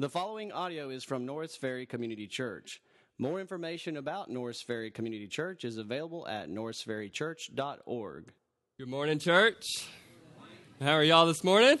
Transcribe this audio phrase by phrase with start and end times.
[0.00, 2.80] The following audio is from Norris Ferry Community Church.
[3.18, 8.32] More information about Norris Ferry Community Church is available at norrisferrychurch.org.
[8.78, 9.62] Good morning, church.
[10.80, 11.80] How are y'all this morning?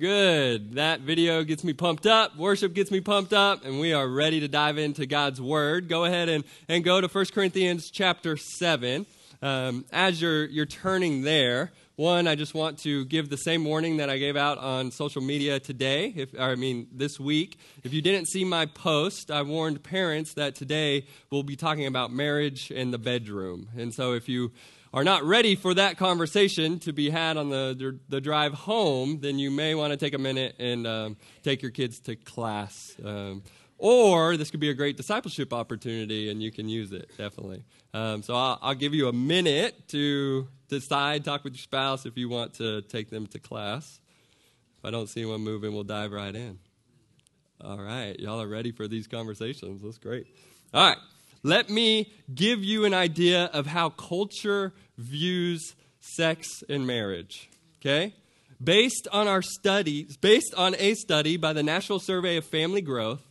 [0.00, 0.72] Good.
[0.72, 2.36] That video gets me pumped up.
[2.36, 5.88] Worship gets me pumped up, and we are ready to dive into God's Word.
[5.88, 9.06] Go ahead and, and go to 1 Corinthians chapter 7.
[9.42, 13.96] Um, as you're, you're turning there, one, I just want to give the same warning
[13.96, 17.58] that I gave out on social media today, if, I mean this week.
[17.82, 22.12] If you didn't see my post, I warned parents that today we'll be talking about
[22.12, 23.68] marriage in the bedroom.
[23.76, 24.52] And so if you
[24.94, 29.18] are not ready for that conversation to be had on the, the, the drive home,
[29.20, 32.94] then you may want to take a minute and um, take your kids to class.
[33.04, 33.42] Um,
[33.76, 37.64] or this could be a great discipleship opportunity, and you can use it, definitely.
[37.92, 42.16] Um, so I'll, I'll, give you a minute to decide, talk with your spouse if
[42.16, 44.00] you want to take them to class.
[44.78, 46.58] If I don't see anyone moving, we'll dive right in.
[47.60, 49.82] All right, y'all are ready for these conversations.
[49.82, 50.26] That's great.
[50.72, 50.98] All right,
[51.42, 57.50] let me give you an idea of how culture views sex and marriage.
[57.80, 58.14] Okay?
[58.62, 63.22] Based on our studies, based on a study by the National Survey of Family Growth,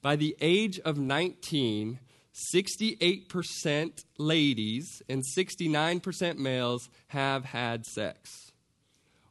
[0.00, 2.00] by the age of 19,
[2.34, 8.52] 68% ladies and 69% males have had sex.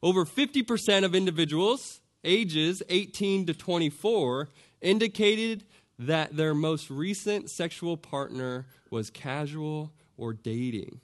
[0.04, 4.50] Over 50% of individuals ages 18 to 24
[4.82, 5.64] indicated
[5.98, 11.00] that their most recent sexual partner was casual or dating.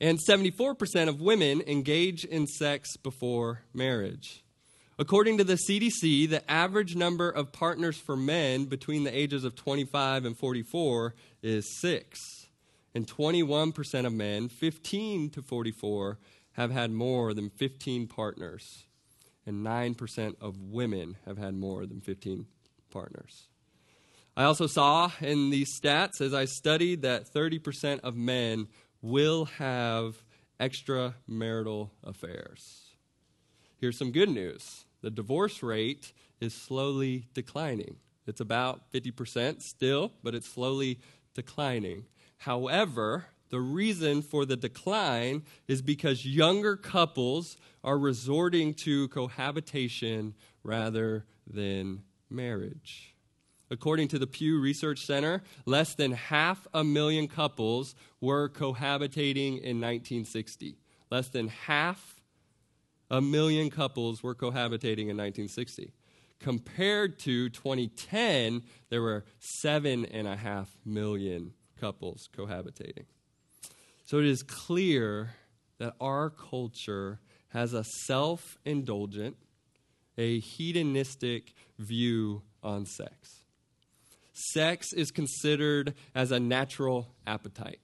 [0.00, 4.44] And 74% of women engage in sex before marriage.
[5.00, 9.54] According to the CDC, the average number of partners for men between the ages of
[9.54, 12.18] 25 and 44 is six.
[12.96, 16.18] And 21% of men, 15 to 44,
[16.54, 18.86] have had more than 15 partners.
[19.46, 22.46] And 9% of women have had more than 15
[22.90, 23.46] partners.
[24.36, 28.66] I also saw in these stats as I studied that 30% of men
[29.00, 30.16] will have
[30.58, 32.88] extramarital affairs.
[33.80, 37.96] Here's some good news the divorce rate is slowly declining.
[38.26, 40.98] It's about 50% still, but it's slowly
[41.34, 42.04] declining.
[42.38, 51.24] However, the reason for the decline is because younger couples are resorting to cohabitation rather
[51.46, 53.14] than marriage.
[53.70, 59.80] According to the Pew Research Center, less than half a million couples were cohabitating in
[59.80, 60.76] 1960.
[61.10, 62.17] Less than half
[63.10, 65.92] a million couples were cohabitating in 1960.
[66.40, 73.06] Compared to 2010, there were seven and a half million couples cohabitating.
[74.04, 75.34] So it is clear
[75.78, 79.36] that our culture has a self indulgent,
[80.16, 83.44] a hedonistic view on sex.
[84.32, 87.80] Sex is considered as a natural appetite.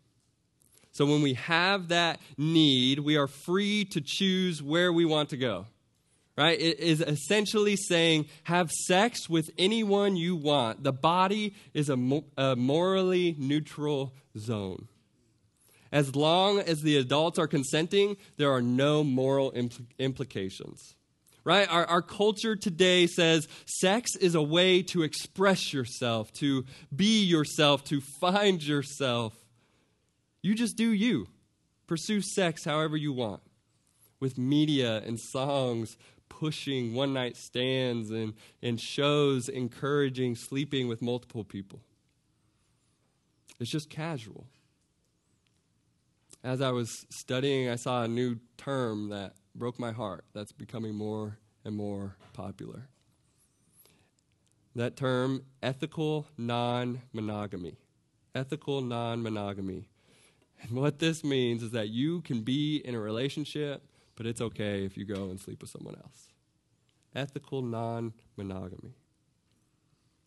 [0.95, 5.37] So when we have that need, we are free to choose where we want to
[5.37, 5.67] go.
[6.39, 6.59] Right?
[6.59, 10.83] It is essentially saying have sex with anyone you want.
[10.83, 14.89] The body is a, mo- a morally neutral zone.
[15.93, 20.95] As long as the adults are consenting, there are no moral impl- implications
[21.45, 21.71] right?
[21.71, 27.85] Our, our culture today says sex is a way to express yourself, to be yourself,
[27.85, 29.35] to find yourself.
[30.45, 31.29] You just do you.
[31.87, 33.41] Pursue sex however you want.
[34.21, 35.97] With media and songs
[36.29, 41.81] pushing one night stands and, and shows encouraging sleeping with multiple people.
[43.59, 44.45] It's just casual.
[46.43, 50.95] As I was studying, I saw a new term that broke my heart that's becoming
[50.95, 52.89] more and more popular.
[54.77, 57.79] That term, ethical non monogamy.
[58.35, 59.89] Ethical non monogamy.
[60.65, 63.83] And what this means is that you can be in a relationship,
[64.17, 66.29] but it's okay if you go and sleep with someone else.
[67.15, 68.95] Ethical non monogamy.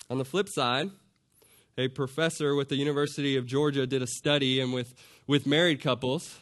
[0.09, 0.89] On the flip side,
[1.77, 4.93] a professor with the University of Georgia did a study and with,
[5.27, 6.39] with married couples,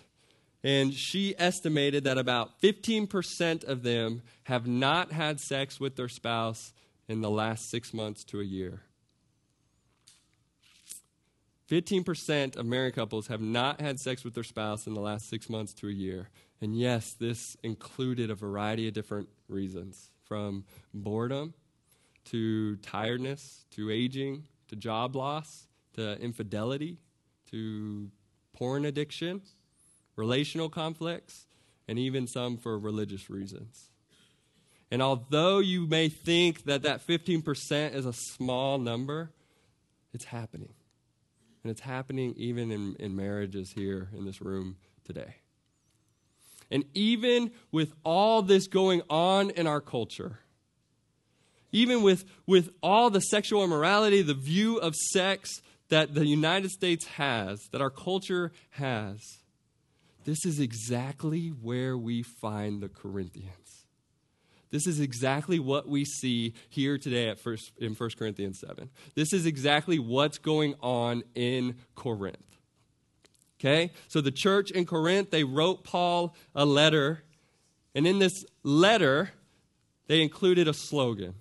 [0.63, 6.73] and she estimated that about 15% of them have not had sex with their spouse
[7.07, 8.81] in the last six months to a year.
[11.69, 15.49] 15% of married couples have not had sex with their spouse in the last six
[15.49, 16.29] months to a year.
[16.61, 21.53] And yes, this included a variety of different reasons from boredom
[22.25, 26.97] to tiredness to aging to job loss to infidelity
[27.51, 28.09] to
[28.53, 29.41] porn addiction,
[30.15, 31.45] relational conflicts,
[31.87, 33.89] and even some for religious reasons.
[34.91, 39.31] And although you may think that that 15% is a small number,
[40.13, 40.73] it's happening.
[41.65, 45.37] And it's happening even in, in marriages here in this room today.
[46.69, 50.41] And even with all this going on in our culture,
[51.71, 55.49] even with, with all the sexual immorality, the view of sex
[55.89, 59.19] that the United States has, that our culture has,
[60.23, 63.64] this is exactly where we find the Corinthians.
[64.75, 68.89] This is exactly what we see here today at first, in 1 Corinthians 7.
[69.15, 72.57] This is exactly what's going on in Corinth.
[73.57, 73.93] Okay?
[74.09, 77.23] So the church in Corinth, they wrote Paul a letter.
[77.95, 79.31] And in this letter,
[80.07, 81.35] they included a slogan.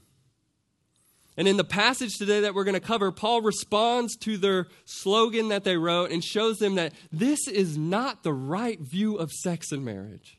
[1.36, 5.48] And in the passage today that we're going to cover, Paul responds to their slogan
[5.48, 9.72] that they wrote and shows them that this is not the right view of sex
[9.72, 10.38] and marriage.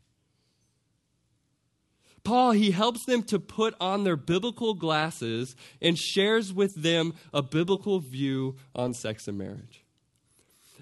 [2.26, 7.42] Paul, he helps them to put on their biblical glasses and shares with them a
[7.42, 9.86] biblical view on sex and marriage.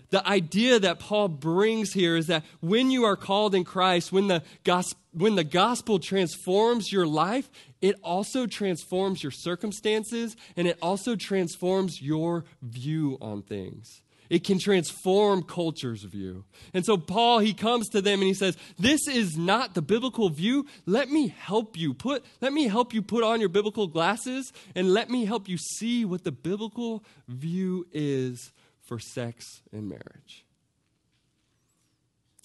[0.10, 4.28] The idea that Paul brings here is that when you are called in Christ, when
[4.28, 7.50] the gospel, when the gospel transforms your life,
[7.82, 14.04] it also transforms your circumstances and it also transforms your view on things.
[14.34, 16.44] It can transform culture's view.
[16.74, 20.28] And so Paul, he comes to them and he says, This is not the biblical
[20.30, 20.66] view.
[20.88, 24.92] Let me help you put, let me help you put on your biblical glasses and
[24.92, 28.52] let me help you see what the biblical view is
[28.82, 30.44] for sex and marriage.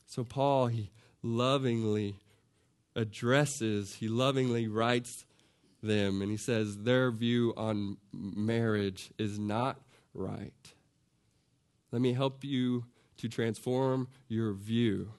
[0.08, 0.90] So Paul, he
[1.22, 2.16] lovingly
[2.94, 5.24] addresses, he lovingly writes
[5.82, 9.80] them and he says their view on marriage is not
[10.12, 10.52] right.
[11.92, 12.84] Let me help you
[13.18, 15.12] to transform your view.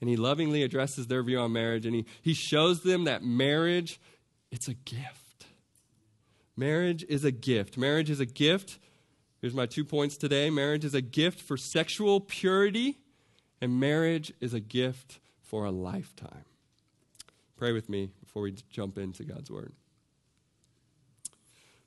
[0.00, 4.00] And he lovingly addresses their view on marriage and he, he shows them that marriage,
[4.50, 5.46] it's a gift.
[6.56, 7.76] Marriage is a gift.
[7.76, 8.78] Marriage is a gift.
[9.40, 10.50] Here's my two points today.
[10.50, 12.98] Marriage is a gift for sexual purity,
[13.60, 16.44] and marriage is a gift for a lifetime.
[17.56, 19.72] Pray with me before we jump into God's Word.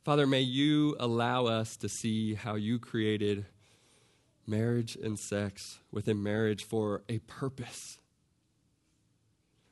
[0.03, 3.45] Father, may you allow us to see how you created
[4.47, 7.97] marriage and sex within marriage for a purpose.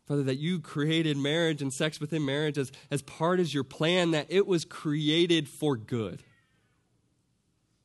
[0.06, 4.12] Father, that you created marriage and sex within marriage as, as part of your plan,
[4.12, 6.22] that it was created for good.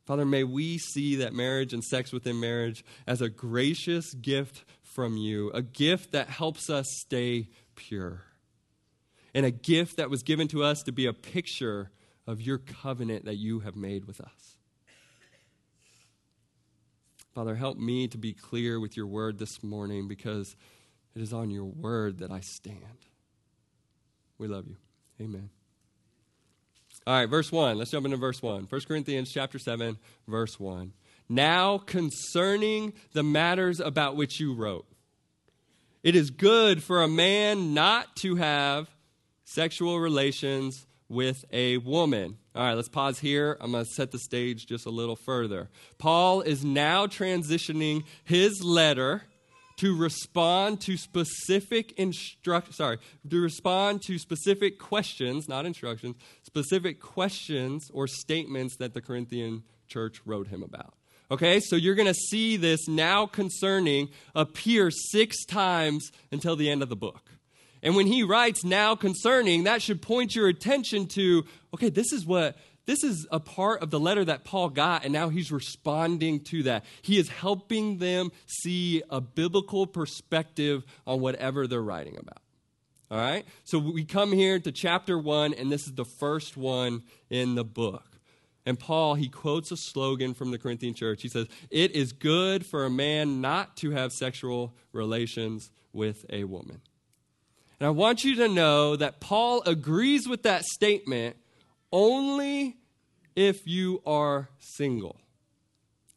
[0.04, 5.16] Father, may we see that marriage and sex within marriage as a gracious gift from
[5.16, 8.24] you, a gift that helps us stay pure,
[9.34, 11.90] and a gift that was given to us to be a picture
[12.26, 14.56] of your covenant that you have made with us.
[17.34, 20.56] Father, help me to be clear with your word this morning because
[21.14, 22.76] it is on your word that I stand.
[24.36, 24.76] We love you.
[25.20, 25.50] Amen.
[27.06, 27.78] All right, verse 1.
[27.78, 28.66] Let's jump into verse 1.
[28.68, 29.96] 1 Corinthians chapter 7,
[30.26, 30.92] verse 1.
[31.28, 34.86] Now concerning the matters about which you wrote.
[36.02, 38.90] It is good for a man not to have
[39.44, 42.38] sexual relations with a woman.
[42.54, 43.58] All right, let's pause here.
[43.60, 45.68] I'm going to set the stage just a little further.
[45.98, 49.24] Paul is now transitioning his letter
[49.78, 52.98] to respond to specific instruct sorry,
[53.28, 60.20] to respond to specific questions, not instructions, specific questions or statements that the Corinthian church
[60.24, 60.94] wrote him about.
[61.30, 66.82] Okay, so you're going to see this now concerning appear six times until the end
[66.82, 67.30] of the book.
[67.82, 71.44] And when he writes now concerning, that should point your attention to
[71.74, 72.56] okay, this is what
[72.86, 76.64] this is a part of the letter that Paul got, and now he's responding to
[76.64, 76.84] that.
[77.02, 82.42] He is helping them see a biblical perspective on whatever they're writing about.
[83.10, 83.44] All right?
[83.64, 87.64] So we come here to chapter one, and this is the first one in the
[87.64, 88.18] book.
[88.66, 91.22] And Paul, he quotes a slogan from the Corinthian church.
[91.22, 96.44] He says, It is good for a man not to have sexual relations with a
[96.44, 96.80] woman.
[97.80, 101.36] And I want you to know that Paul agrees with that statement
[101.90, 102.76] only
[103.34, 105.16] if you are single.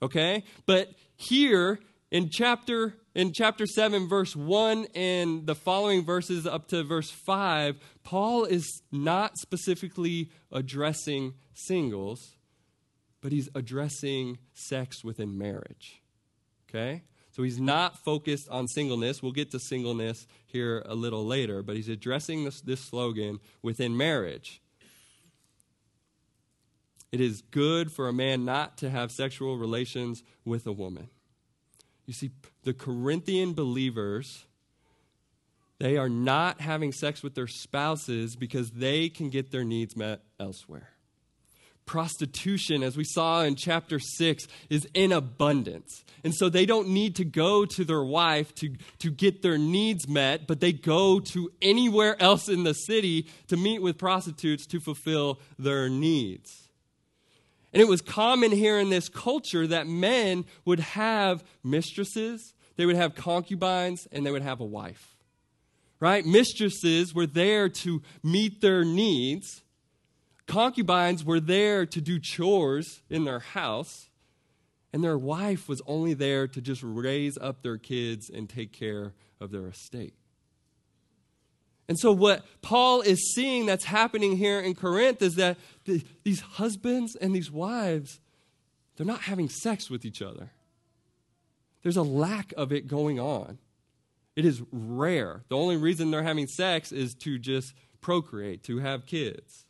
[0.01, 0.43] Okay?
[0.65, 1.79] But here
[2.11, 7.77] in chapter in chapter 7 verse 1 and the following verses up to verse 5,
[8.03, 12.35] Paul is not specifically addressing singles,
[13.21, 16.01] but he's addressing sex within marriage.
[16.67, 17.03] Okay?
[17.35, 19.23] So he's not focused on singleness.
[19.23, 23.97] We'll get to singleness here a little later, but he's addressing this, this slogan within
[23.97, 24.61] marriage.
[27.11, 31.09] It is good for a man not to have sexual relations with a woman.
[32.05, 32.31] You see,
[32.63, 34.45] the Corinthian believers,
[35.83, 40.21] They are not having sex with their spouses because they can get their needs met
[40.39, 40.92] elsewhere.
[41.85, 46.03] Prostitution, as we saw in chapter 6, is in abundance.
[46.23, 50.07] And so they don't need to go to their wife to, to get their needs
[50.07, 54.79] met, but they go to anywhere else in the city to meet with prostitutes to
[54.79, 56.69] fulfill their needs.
[57.73, 62.95] And it was common here in this culture that men would have mistresses, they would
[62.95, 65.15] have concubines, and they would have a wife.
[65.99, 66.25] Right?
[66.25, 69.62] Mistresses were there to meet their needs.
[70.47, 74.09] Concubines were there to do chores in their house.
[74.91, 79.13] And their wife was only there to just raise up their kids and take care
[79.41, 80.13] of their estate.
[81.89, 86.39] And so, what Paul is seeing that's happening here in Corinth is that the, these
[86.41, 88.21] husbands and these wives,
[88.95, 90.51] they're not having sex with each other.
[91.81, 93.57] There's a lack of it going on.
[94.35, 95.43] It is rare.
[95.49, 99.62] The only reason they're having sex is to just procreate, to have kids.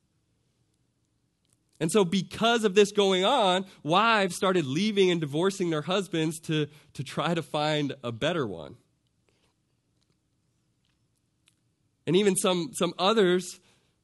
[1.80, 6.68] And so, because of this going on, wives started leaving and divorcing their husbands to,
[6.94, 8.78] to try to find a better one.
[12.06, 13.60] And even some, some others,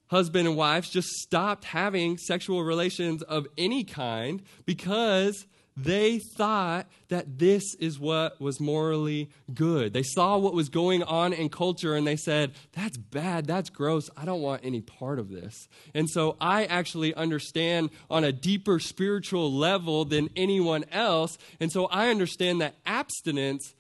[0.08, 5.46] husband and wives, just stopped having sexual relations of any kind because
[5.84, 9.94] they thought that this is what was morally good.
[9.94, 14.10] They saw what was going on in culture and they said, That's bad, that's gross,
[14.18, 15.68] I don't want any part of this.
[15.94, 21.38] And so I actually understand on a deeper spiritual level than anyone else.
[21.60, 23.74] And so I understand that abstinence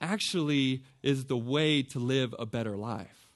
[0.00, 3.28] actually is the way to live a better life.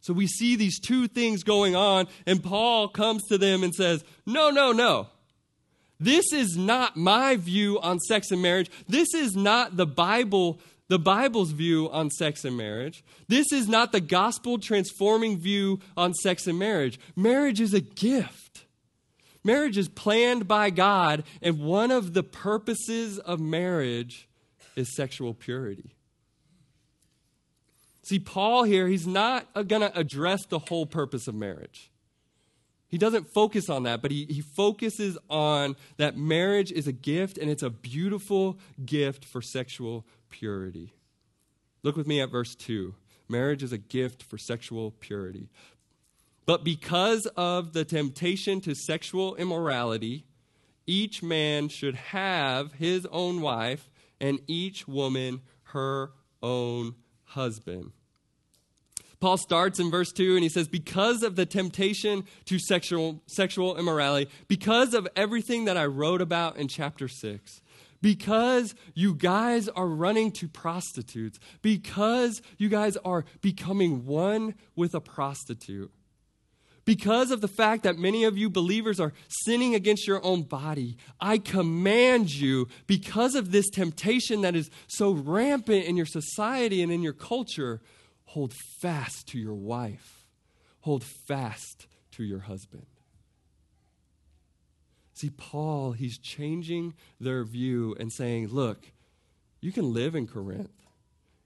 [0.00, 4.04] So we see these two things going on, and Paul comes to them and says,
[4.26, 5.08] No, no, no.
[6.02, 8.68] This is not my view on sex and marriage.
[8.88, 13.04] This is not the Bible, the Bible's view on sex and marriage.
[13.28, 16.98] This is not the gospel transforming view on sex and marriage.
[17.14, 18.64] Marriage is a gift.
[19.44, 24.28] Marriage is planned by God, and one of the purposes of marriage
[24.74, 25.94] is sexual purity.
[28.02, 31.91] See, Paul here, he's not going to address the whole purpose of marriage.
[32.92, 37.38] He doesn't focus on that, but he, he focuses on that marriage is a gift
[37.38, 40.92] and it's a beautiful gift for sexual purity.
[41.82, 42.94] Look with me at verse 2.
[43.30, 45.48] Marriage is a gift for sexual purity.
[46.44, 50.26] But because of the temptation to sexual immorality,
[50.86, 57.92] each man should have his own wife, and each woman her own husband.
[59.22, 63.76] Paul starts in verse 2 and he says, Because of the temptation to sexual, sexual
[63.76, 67.60] immorality, because of everything that I wrote about in chapter 6,
[68.00, 75.00] because you guys are running to prostitutes, because you guys are becoming one with a
[75.00, 75.92] prostitute,
[76.84, 80.96] because of the fact that many of you believers are sinning against your own body,
[81.20, 86.90] I command you, because of this temptation that is so rampant in your society and
[86.90, 87.80] in your culture,
[88.32, 90.26] hold fast to your wife,
[90.80, 92.86] hold fast to your husband.
[95.12, 98.90] See, Paul, he's changing their view and saying, look,
[99.60, 100.72] you can live in Corinth,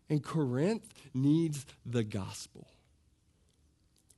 [0.09, 2.69] and Corinth needs the gospel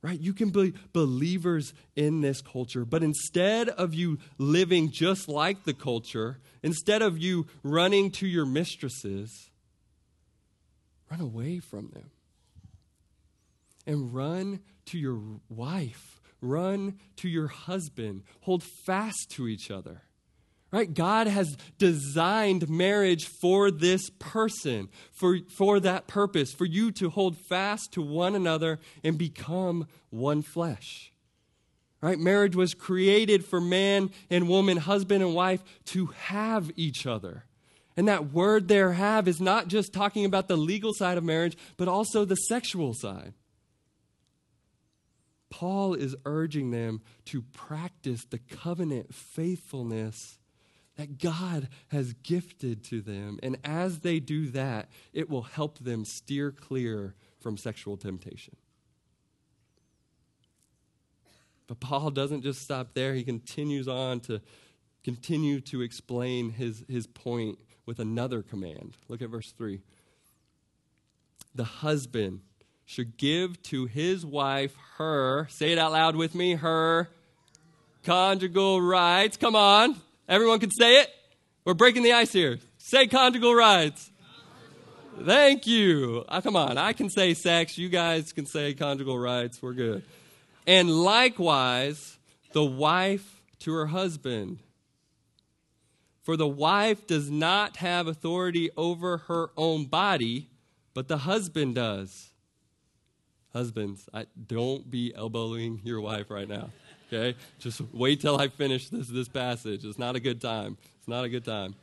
[0.01, 0.17] right?
[0.17, 5.73] You can be believers in this culture, but instead of you living just like the
[5.73, 9.49] culture, instead of you running to your mistresses,
[11.11, 12.11] run away from them
[13.89, 15.19] and run to your
[15.49, 20.03] wife, run to your husband, hold fast to each other.
[20.71, 20.93] Right?
[20.93, 27.35] God has designed marriage for this person, for, for that purpose, for you to hold
[27.35, 31.11] fast to one another and become one flesh.
[31.99, 32.19] Right?
[32.19, 37.45] Marriage was created for man and woman, husband and wife, to have each other.
[37.97, 41.57] And that word there, have, is not just talking about the legal side of marriage,
[41.75, 43.33] but also the sexual side.
[45.49, 50.39] Paul is urging them to practice the covenant faithfulness
[50.95, 53.39] that God has gifted to them.
[53.41, 58.55] And as they do that, it will help them steer clear from sexual temptation.
[61.67, 63.13] But Paul doesn't just stop there.
[63.13, 64.41] He continues on to
[65.03, 68.97] continue to explain his, his point with another command.
[69.07, 69.79] Look at verse 3.
[71.55, 72.41] The husband
[72.89, 77.07] should give to his wife her, say it out loud with me, her
[78.03, 79.37] conjugal rights.
[79.37, 79.95] Come on.
[80.27, 81.09] Everyone can say it?
[81.65, 82.57] We're breaking the ice here.
[82.79, 84.09] Say conjugal rights.
[85.23, 86.25] Thank you.
[86.27, 87.77] Oh, come on, I can say sex.
[87.77, 89.61] You guys can say conjugal rights.
[89.61, 90.01] We're good.
[90.65, 92.17] And likewise,
[92.53, 94.57] the wife to her husband.
[96.23, 100.49] For the wife does not have authority over her own body,
[100.95, 102.28] but the husband does.
[103.53, 106.69] Husbands, I, don't be elbowing your wife right now.
[107.11, 107.35] Okay?
[107.57, 109.83] Just wait till I finish this, this passage.
[109.83, 110.77] It's not a good time.
[110.99, 111.75] It's not a good time.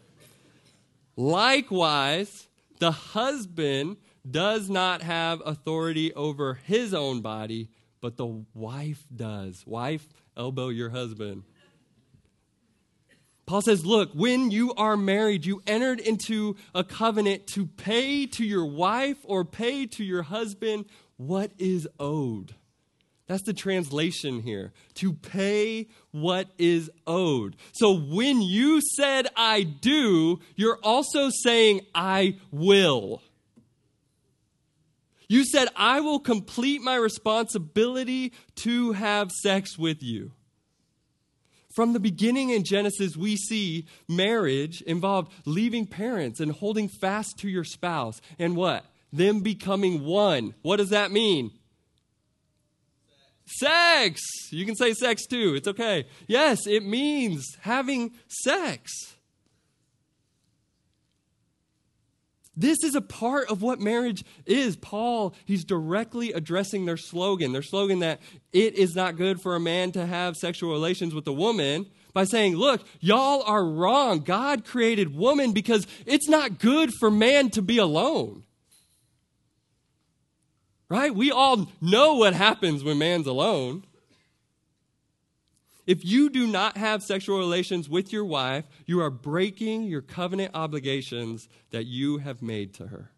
[1.16, 2.46] Likewise,
[2.78, 3.96] the husband
[4.28, 7.68] does not have authority over his own body,
[8.00, 9.64] but the wife does.
[9.66, 10.06] Wife,
[10.36, 11.42] elbow your husband.
[13.46, 18.44] Paul says, Look, when you are married, you entered into a covenant to pay to
[18.44, 22.54] your wife or pay to your husband what is owed.
[23.26, 24.72] That's the translation here.
[24.94, 27.56] To pay what is owed.
[27.72, 33.22] So when you said, I do, you're also saying, I will.
[35.28, 40.30] You said, I will complete my responsibility to have sex with you.
[41.74, 47.48] From the beginning in Genesis, we see marriage involved leaving parents and holding fast to
[47.48, 48.20] your spouse.
[48.38, 48.84] And what?
[49.12, 50.54] Them becoming one.
[50.62, 51.50] What does that mean?
[53.46, 54.20] Sex.
[54.50, 55.54] You can say sex too.
[55.54, 56.06] It's okay.
[56.26, 58.90] Yes, it means having sex.
[62.58, 64.76] This is a part of what marriage is.
[64.76, 68.20] Paul, he's directly addressing their slogan, their slogan that
[68.52, 72.24] it is not good for a man to have sexual relations with a woman, by
[72.24, 74.20] saying, Look, y'all are wrong.
[74.20, 78.42] God created woman because it's not good for man to be alone.
[80.88, 81.14] Right?
[81.14, 83.84] We all know what happens when man's alone.
[85.86, 90.52] If you do not have sexual relations with your wife, you are breaking your covenant
[90.54, 93.10] obligations that you have made to her.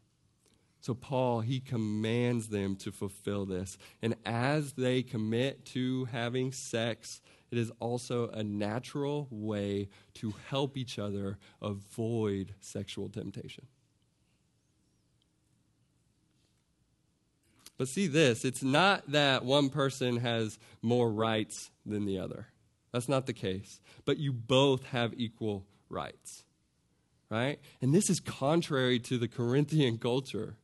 [0.80, 3.78] So, Paul, he commands them to fulfill this.
[4.00, 7.20] And as they commit to having sex,
[7.50, 13.66] it is also a natural way to help each other avoid sexual temptation.
[17.78, 22.48] But see this it's not that one person has more rights than the other.
[22.92, 23.80] That's not the case.
[24.04, 26.44] But you both have equal rights,
[27.30, 27.60] right?
[27.80, 30.56] And this is contrary to the Corinthian culture.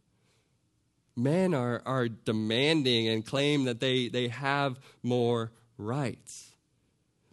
[1.16, 6.50] Men are, are demanding and claim that they, they have more rights.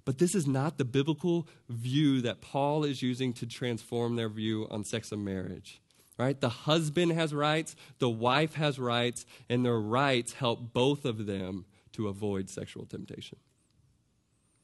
[0.06, 4.68] But this is not the biblical view that Paul is using to transform their view
[4.70, 5.81] on sex and marriage.
[6.22, 6.40] Right?
[6.40, 11.66] The husband has rights, the wife has rights, and their rights help both of them
[11.94, 13.40] to avoid sexual temptation.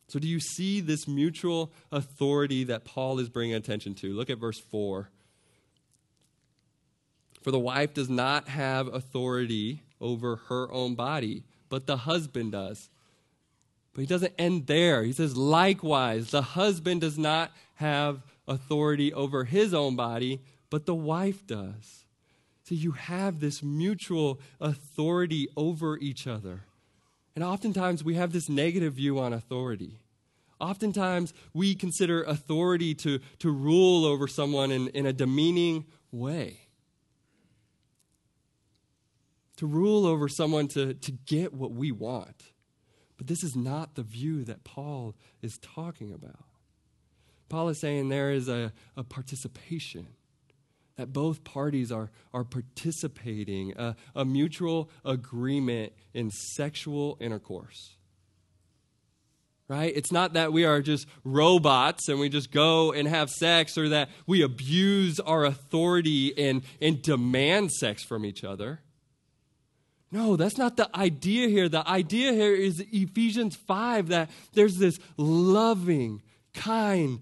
[0.07, 4.13] So, do you see this mutual authority that Paul is bringing attention to?
[4.13, 5.09] Look at verse 4.
[7.41, 12.87] For the wife does not have authority over her own body, but the husband does.
[13.93, 15.01] But he doesn't end there.
[15.01, 20.95] He says, likewise, the husband does not have authority over his own body, but the
[20.95, 22.05] wife does.
[22.63, 26.63] So you have this mutual authority over each other.
[27.33, 29.99] And oftentimes we have this negative view on authority.
[30.59, 36.61] Oftentimes we consider authority to, to rule over someone in, in a demeaning way.
[39.57, 42.43] To rule over someone to, to get what we want.
[43.17, 46.43] But this is not the view that Paul is talking about.
[47.49, 50.07] Paul is saying there is a, a participation
[50.97, 57.95] that both parties are, are participating, a, a mutual agreement in sexual intercourse.
[59.69, 59.91] Right?
[59.95, 63.89] It's not that we are just robots and we just go and have sex or
[63.89, 68.81] that we abuse our authority and, and demand sex from each other.
[70.09, 71.67] No, that's not the idea here.
[71.67, 76.21] The idea here is Ephesians 5 that there's this loving,
[76.53, 77.19] kind,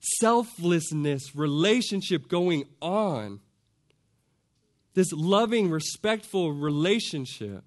[0.00, 3.40] selflessness relationship going on.
[4.94, 7.64] This loving, respectful relationship.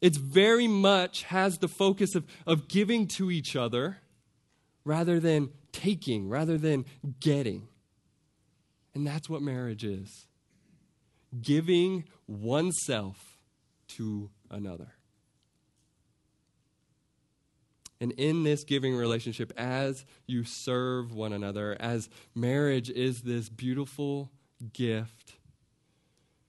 [0.00, 3.98] It's very much has the focus of, of giving to each other
[4.84, 6.84] rather than taking, rather than
[7.20, 7.68] getting.
[8.94, 10.26] And that's what marriage is
[11.40, 13.38] giving oneself
[13.88, 14.97] to another.
[18.00, 24.30] And in this giving relationship, as you serve one another, as marriage is this beautiful
[24.72, 25.34] gift,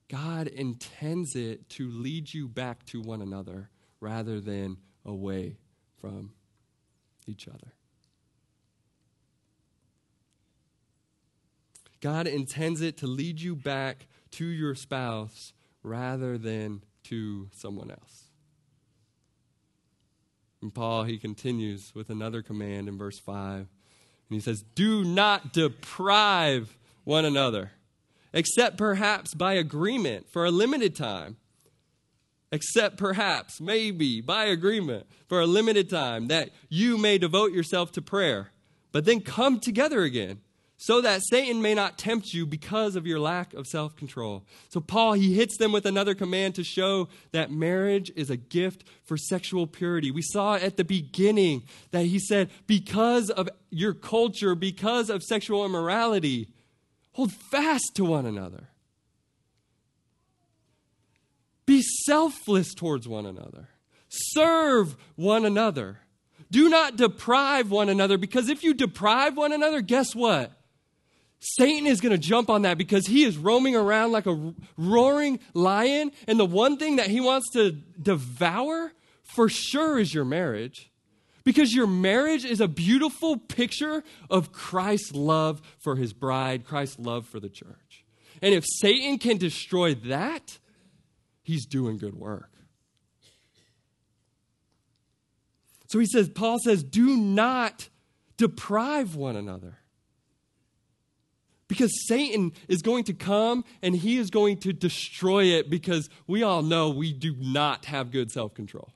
[0.10, 5.58] God intends it to lead you back to one another rather than away
[6.00, 6.34] from
[7.28, 7.74] each other.
[12.02, 18.29] God intends it to lead you back to your spouse rather than to someone else.
[20.62, 23.58] And Paul, he continues with another command in verse 5.
[23.60, 23.68] And
[24.30, 27.72] he says, Do not deprive one another,
[28.34, 31.38] except perhaps by agreement for a limited time.
[32.52, 38.02] Except perhaps, maybe, by agreement for a limited time, that you may devote yourself to
[38.02, 38.50] prayer,
[38.92, 40.42] but then come together again
[40.82, 44.46] so that Satan may not tempt you because of your lack of self control.
[44.70, 48.86] So, Paul, he hits them with another command to show that marriage is a gift
[49.04, 50.10] for sexual purity.
[50.10, 55.66] We saw at the beginning that he said, because of your culture, because of sexual
[55.66, 56.48] immorality,
[57.12, 58.70] hold fast to one another.
[61.66, 63.68] Be selfless towards one another,
[64.08, 66.00] serve one another.
[66.50, 70.54] Do not deprive one another because if you deprive one another, guess what?
[71.40, 75.40] Satan is going to jump on that because he is roaming around like a roaring
[75.54, 76.12] lion.
[76.28, 78.92] And the one thing that he wants to devour
[79.24, 80.92] for sure is your marriage.
[81.46, 87.26] Because your marriage is a beautiful picture of Christ's love for his bride, Christ's love
[87.26, 88.04] for the church.
[88.42, 90.60] And if Satan can destroy that,
[91.42, 92.52] he's doing good work.
[95.88, 97.90] So he says, Paul says, do not
[98.38, 99.80] deprive one another.
[101.70, 106.44] Because Satan is going to come and he is going to destroy it because we
[106.44, 108.92] all know we do not have good self control.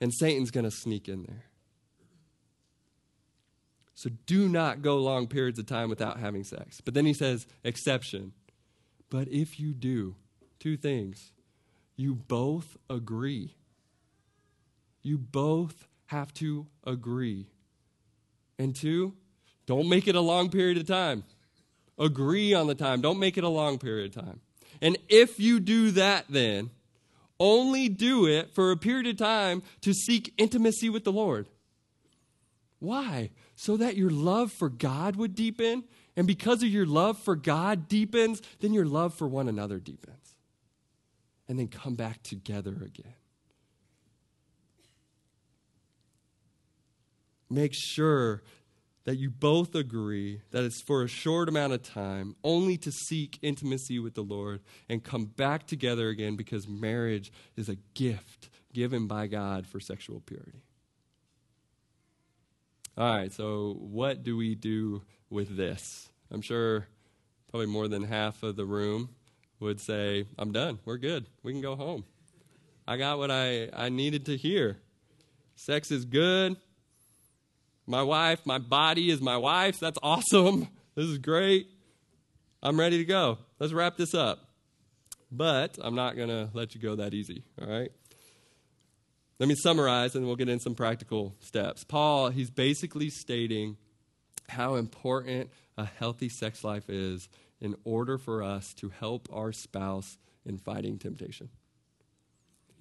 [0.00, 1.44] And Satan's going to sneak in there.
[3.94, 6.80] So do not go long periods of time without having sex.
[6.80, 8.32] But then he says, exception.
[9.08, 10.16] But if you do,
[10.58, 11.32] two things.
[11.94, 13.54] You both agree.
[15.02, 17.46] You both have to agree.
[18.58, 19.14] And two,
[19.66, 21.24] don't make it a long period of time.
[21.98, 23.00] Agree on the time.
[23.00, 24.40] Don't make it a long period of time.
[24.80, 26.70] And if you do that, then
[27.38, 31.48] only do it for a period of time to seek intimacy with the Lord.
[32.78, 33.30] Why?
[33.54, 35.84] So that your love for God would deepen.
[36.16, 40.34] And because of your love for God deepens, then your love for one another deepens.
[41.48, 43.14] And then come back together again.
[47.48, 48.42] Make sure
[49.04, 53.38] that you both agree that it's for a short amount of time, only to seek
[53.42, 59.06] intimacy with the Lord and come back together again because marriage is a gift given
[59.06, 60.62] by God for sexual purity.
[62.96, 66.10] All right, so what do we do with this?
[66.30, 66.86] I'm sure
[67.50, 69.10] probably more than half of the room
[69.60, 70.78] would say, I'm done.
[70.84, 71.26] We're good.
[71.42, 72.04] We can go home.
[72.86, 74.78] I got what I, I needed to hear.
[75.54, 76.56] Sex is good.
[77.92, 79.78] My wife, my body is my wife's.
[79.78, 80.68] That's awesome.
[80.94, 81.68] This is great.
[82.62, 83.38] I'm ready to go.
[83.58, 84.40] Let's wrap this up.
[85.30, 87.90] But I'm not going to let you go that easy, all right?
[89.38, 91.82] Let me summarize and we'll get in some practical steps.
[91.84, 93.78] Paul, he's basically stating
[94.50, 100.18] how important a healthy sex life is in order for us to help our spouse
[100.44, 101.48] in fighting temptation.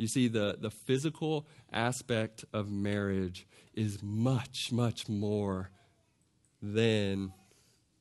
[0.02, 5.70] You see, the, the physical aspect of marriage is much, much more
[6.60, 7.34] than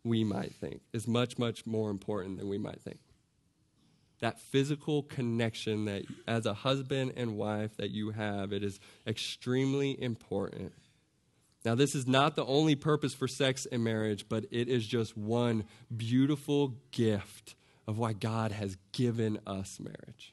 [0.02, 3.00] we might think, is much, much more important than we might think.
[4.20, 10.02] That physical connection that as a husband and wife that you have, it is extremely
[10.02, 10.72] important.
[11.66, 15.18] Now, this is not the only purpose for sex in marriage, but it is just
[15.18, 20.32] one beautiful gift of why God has given us marriage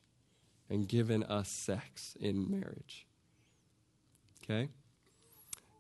[0.69, 3.07] and given us sex in marriage.
[4.43, 4.69] Okay?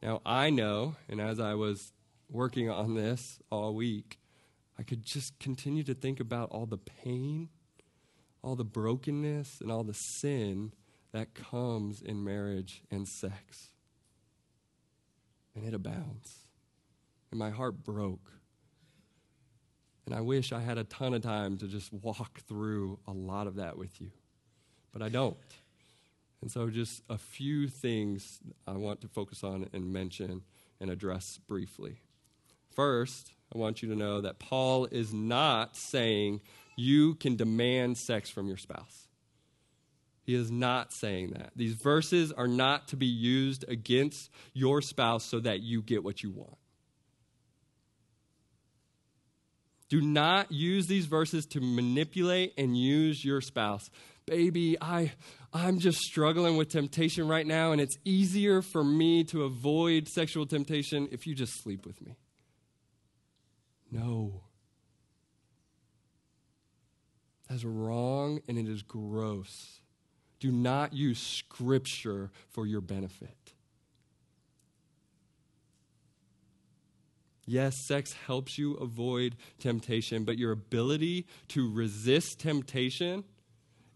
[0.01, 1.93] Now, I know, and as I was
[2.29, 4.19] working on this all week,
[4.77, 7.49] I could just continue to think about all the pain,
[8.43, 10.73] all the brokenness, and all the sin
[11.13, 13.69] that comes in marriage and sex.
[15.55, 16.45] And it abounds.
[17.31, 18.31] And my heart broke.
[20.05, 23.47] And I wish I had a ton of time to just walk through a lot
[23.47, 24.11] of that with you
[24.97, 25.37] but I don't.
[26.41, 30.41] And so, just a few things I want to focus on and mention
[30.79, 32.01] and address briefly.
[32.75, 36.41] First, I want you to know that Paul is not saying
[36.75, 39.07] you can demand sex from your spouse.
[40.23, 41.51] He is not saying that.
[41.55, 46.23] These verses are not to be used against your spouse so that you get what
[46.23, 46.57] you want.
[49.89, 53.89] Do not use these verses to manipulate and use your spouse
[54.27, 55.13] baby, I,
[55.51, 60.45] I'm just struggling with temptation right now, and it's easier for me to avoid sexual
[60.45, 62.17] temptation if you just sleep with me.
[63.89, 64.41] No.
[67.49, 69.79] That's wrong and it is gross.
[70.39, 73.46] Do not use Scripture for your benefit.
[77.49, 83.23] Yes, sex helps you avoid temptation, but your ability to resist temptation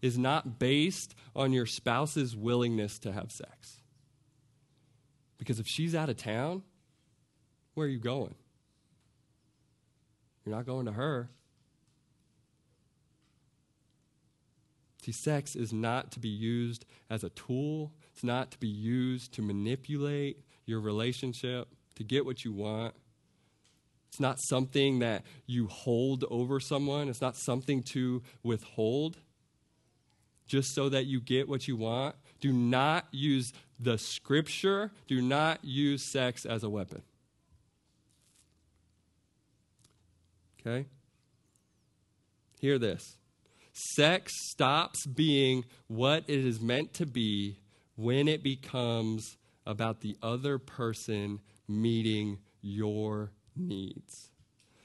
[0.00, 3.82] is not based on your spouse's willingness to have sex.
[5.36, 6.62] Because if she's out of town,
[7.74, 8.34] where are you going?
[10.46, 11.28] You're not going to her.
[15.02, 19.34] See, sex is not to be used as a tool, it's not to be used
[19.34, 22.94] to manipulate your relationship, to get what you want.
[24.12, 29.16] It's not something that you hold over someone, it's not something to withhold
[30.46, 32.14] just so that you get what you want.
[32.38, 37.00] Do not use the scripture, do not use sex as a weapon.
[40.60, 40.86] Okay?
[42.60, 43.16] Hear this.
[43.72, 47.60] Sex stops being what it is meant to be
[47.96, 54.30] when it becomes about the other person meeting your needs.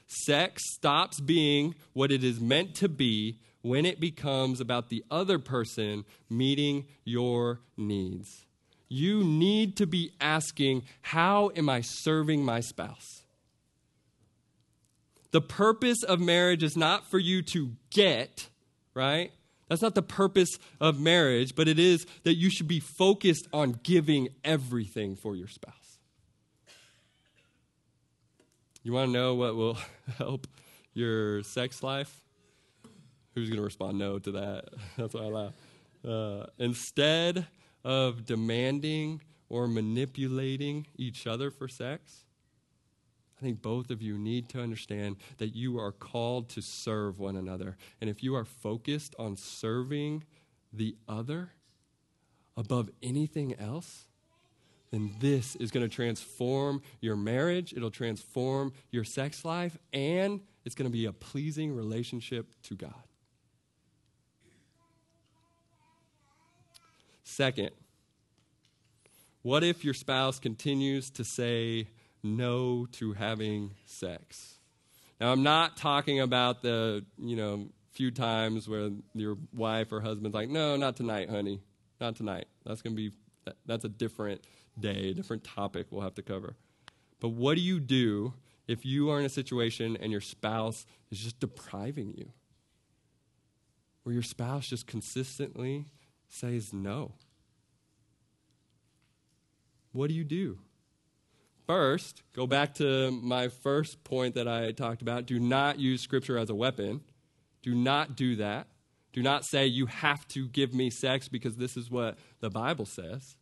[0.08, 5.40] Sex stops being what it is meant to be when it becomes about the other
[5.40, 8.46] person meeting your needs.
[8.88, 13.24] You need to be asking, How am I serving my spouse?
[15.32, 18.48] The purpose of marriage is not for you to get,
[18.94, 19.32] right?
[19.68, 23.80] That's not the purpose of marriage, but it is that you should be focused on
[23.84, 25.87] giving everything for your spouse.
[28.88, 29.78] You want to know what will
[30.18, 30.48] help
[30.94, 32.22] your sex life?
[33.36, 34.70] Who's going to respond no to that?
[34.98, 35.54] That's why I laugh.
[36.08, 37.48] Uh, instead
[37.84, 39.20] of demanding
[39.50, 42.24] or manipulating each other for sex,
[43.38, 47.36] I think both of you need to understand that you are called to serve one
[47.36, 47.76] another.
[48.00, 50.24] And if you are focused on serving
[50.72, 51.50] the other
[52.56, 54.07] above anything else,
[54.92, 60.76] then this is going to transform your marriage, it'll transform your sex life, and it's
[60.76, 62.94] going to be a pleasing relationship to God.
[67.24, 67.72] Second,
[69.42, 71.88] what if your spouse continues to say
[72.24, 74.56] no to having sex?
[75.20, 80.36] Now, I'm not talking about the, you know, few times where your wife or husband's
[80.36, 81.62] like, no, not tonight, honey.
[82.00, 82.46] Not tonight.
[82.66, 83.12] That's going to be,
[83.66, 84.42] that's a different
[84.80, 86.56] day, a different topic we'll have to cover.
[87.20, 88.34] But what do you do
[88.68, 92.32] if you are in a situation and your spouse is just depriving you?
[94.04, 95.86] Where your spouse just consistently
[96.28, 97.14] says no?
[99.92, 100.60] What do you do?
[101.66, 105.26] First, go back to my first point that I talked about.
[105.26, 107.02] Do not use Scripture as a weapon.
[107.62, 108.68] Do not do that.
[109.12, 112.86] Do not say, you have to give me sex because this is what the Bible
[112.86, 113.36] says.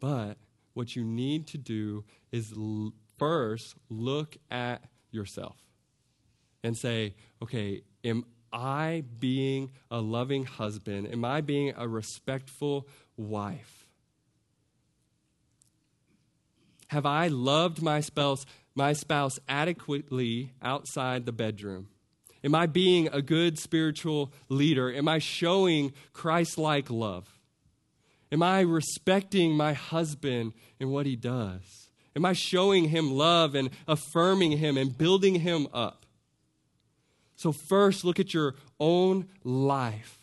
[0.00, 0.36] But
[0.74, 5.56] what you need to do is l- first look at yourself
[6.62, 11.08] and say, okay, am I being a loving husband?
[11.10, 13.86] Am I being a respectful wife?
[16.88, 21.88] Have I loved my spouse, my spouse adequately outside the bedroom?
[22.44, 24.92] Am I being a good spiritual leader?
[24.92, 27.35] Am I showing Christ like love?
[28.32, 31.88] Am I respecting my husband and what he does?
[32.14, 36.06] Am I showing him love and affirming him and building him up?
[37.36, 40.18] So, first, look at your own life.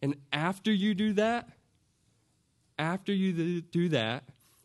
[0.00, 1.48] And after you do that,
[2.78, 4.24] after you do that,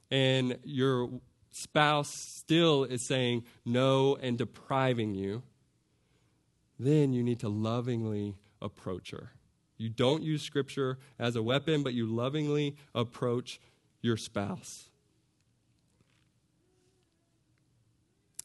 [0.10, 1.10] and your
[1.52, 5.44] spouse still is saying no and depriving you,
[6.80, 9.32] then you need to lovingly approach her.
[9.78, 13.60] You don't use Scripture as a weapon, but you lovingly approach
[14.02, 14.90] your spouse.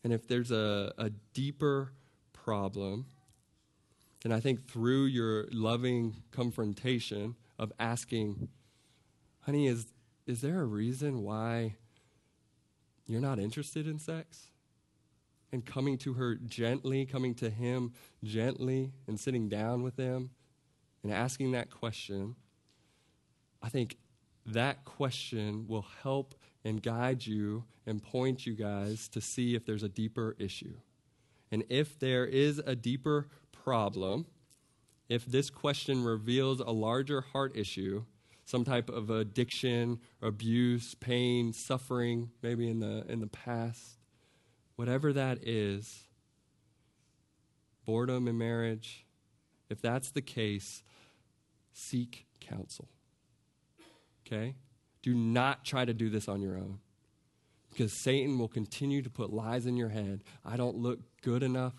[0.05, 1.92] And if there's a, a deeper
[2.33, 3.07] problem,
[4.23, 8.49] then I think through your loving confrontation of asking,
[9.40, 9.87] honey, is,
[10.27, 11.77] is there a reason why
[13.07, 14.51] you're not interested in sex?
[15.53, 17.92] And coming to her gently, coming to him
[18.25, 20.31] gently, and sitting down with them
[21.03, 22.37] and asking that question,
[23.62, 23.97] I think
[24.47, 26.35] that question will help
[26.65, 30.75] and guide you and point you guys to see if there's a deeper issue.
[31.51, 34.27] And if there is a deeper problem,
[35.09, 38.05] if this question reveals a larger heart issue,
[38.45, 43.99] some type of addiction, abuse, pain, suffering, maybe in the, in the past,
[44.77, 46.05] whatever that is,
[47.85, 49.07] boredom in marriage,
[49.69, 50.83] if that's the case,
[51.72, 52.88] seek counsel.
[54.26, 54.54] Okay?
[55.02, 56.78] Do not try to do this on your own.
[57.70, 60.22] Because Satan will continue to put lies in your head.
[60.44, 61.74] I don't look good enough.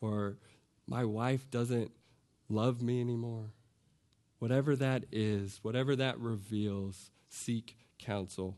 [0.00, 0.38] Or
[0.86, 1.92] my wife doesn't
[2.48, 3.52] love me anymore.
[4.40, 8.56] Whatever that is, whatever that reveals, seek counsel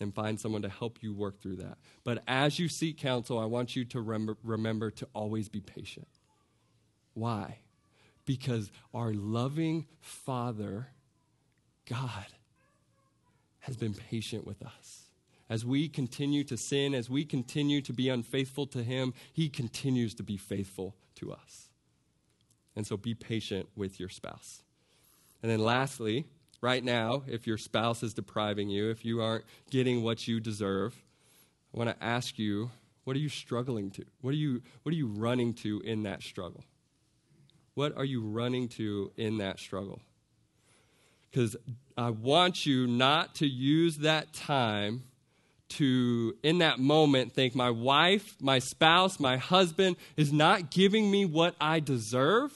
[0.00, 1.76] and find someone to help you work through that.
[2.04, 6.08] But as you seek counsel, I want you to remember, remember to always be patient.
[7.18, 7.58] Why?
[8.24, 10.88] Because our loving Father,
[11.88, 12.26] God,
[13.60, 15.04] has been patient with us.
[15.50, 20.14] As we continue to sin, as we continue to be unfaithful to Him, He continues
[20.14, 21.68] to be faithful to us.
[22.76, 24.62] And so be patient with your spouse.
[25.42, 26.26] And then lastly,
[26.60, 30.94] right now, if your spouse is depriving you, if you aren't getting what you deserve,
[31.74, 32.70] I want to ask you,
[33.04, 34.04] what are you struggling to?
[34.20, 36.62] What are you, what are you running to in that struggle?
[37.78, 40.00] What are you running to in that struggle?
[41.30, 41.54] Because
[41.96, 45.04] I want you not to use that time
[45.76, 51.24] to, in that moment, think my wife, my spouse, my husband is not giving me
[51.24, 52.50] what I deserve.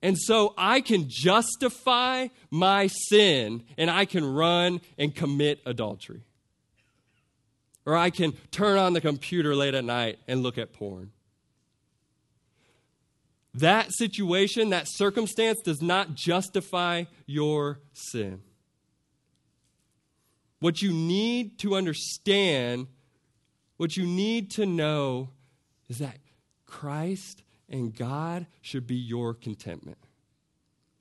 [0.00, 6.22] And so I can justify my sin and I can run and commit adultery.
[7.84, 11.10] Or I can turn on the computer late at night and look at porn.
[13.60, 18.42] That situation, that circumstance does not justify your sin.
[20.60, 22.86] What you need to understand,
[23.76, 25.30] what you need to know
[25.88, 26.18] is that
[26.66, 29.98] Christ and God should be your contentment.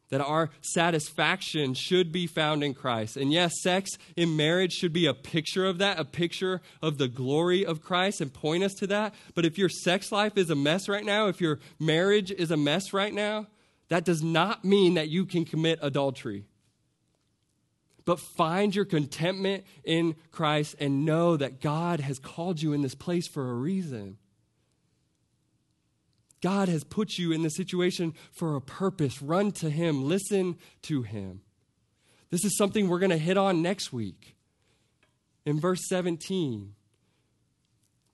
[0.10, 3.18] That our satisfaction should be found in Christ.
[3.18, 7.10] And yes, sex in marriage should be a picture of that, a picture of the
[7.10, 9.14] glory of Christ and point us to that.
[9.36, 12.58] But if your sex life is a mess right now, if your marriage is a
[12.58, 13.48] mess right now,
[13.90, 16.46] that does not mean that you can commit adultery.
[18.06, 22.96] But find your contentment in Christ and know that God has called you in this
[22.96, 24.18] place for a reason.
[26.42, 29.22] God has put you in the situation for a purpose.
[29.22, 31.42] Run to Him, listen to Him.
[32.30, 34.36] This is something we're going to hit on next week
[35.46, 36.74] in verse 17.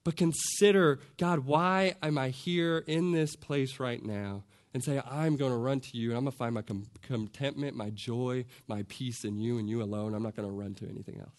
[0.03, 4.43] But consider, God, why am I here in this place right now?
[4.73, 6.88] And say, I'm going to run to you and I'm going to find my com-
[7.03, 10.13] contentment, my joy, my peace in you and you alone.
[10.13, 11.29] I'm not going to run to anything else.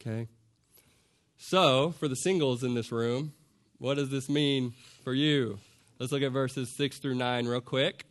[0.00, 0.28] Okay?
[1.38, 3.32] So, for the singles in this room,
[3.82, 5.58] what does this mean for you?
[5.98, 8.06] Let's look at verses 6 through 9 real quick.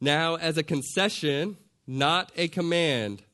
[0.00, 3.24] Now, as a concession, not a command,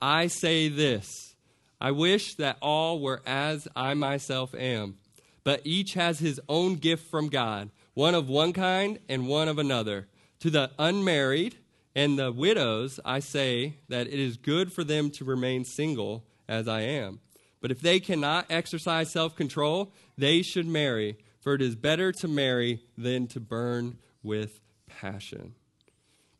[0.00, 1.34] I say this
[1.78, 4.96] I wish that all were as I myself am,
[5.44, 9.58] but each has his own gift from God, one of one kind and one of
[9.58, 10.08] another.
[10.40, 11.56] To the unmarried
[11.94, 16.66] and the widows, I say that it is good for them to remain single as
[16.66, 17.20] I am.
[17.62, 22.28] But if they cannot exercise self control, they should marry, for it is better to
[22.28, 25.54] marry than to burn with passion.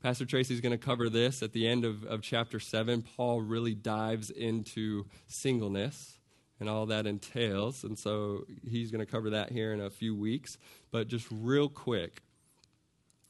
[0.03, 3.03] Pastor Tracy is going to cover this at the end of, of chapter 7.
[3.17, 6.19] Paul really dives into singleness
[6.59, 7.85] and all that entails.
[7.85, 10.51] And so he's going to cover that here in a few weeks.
[10.91, 12.21] But just real quick,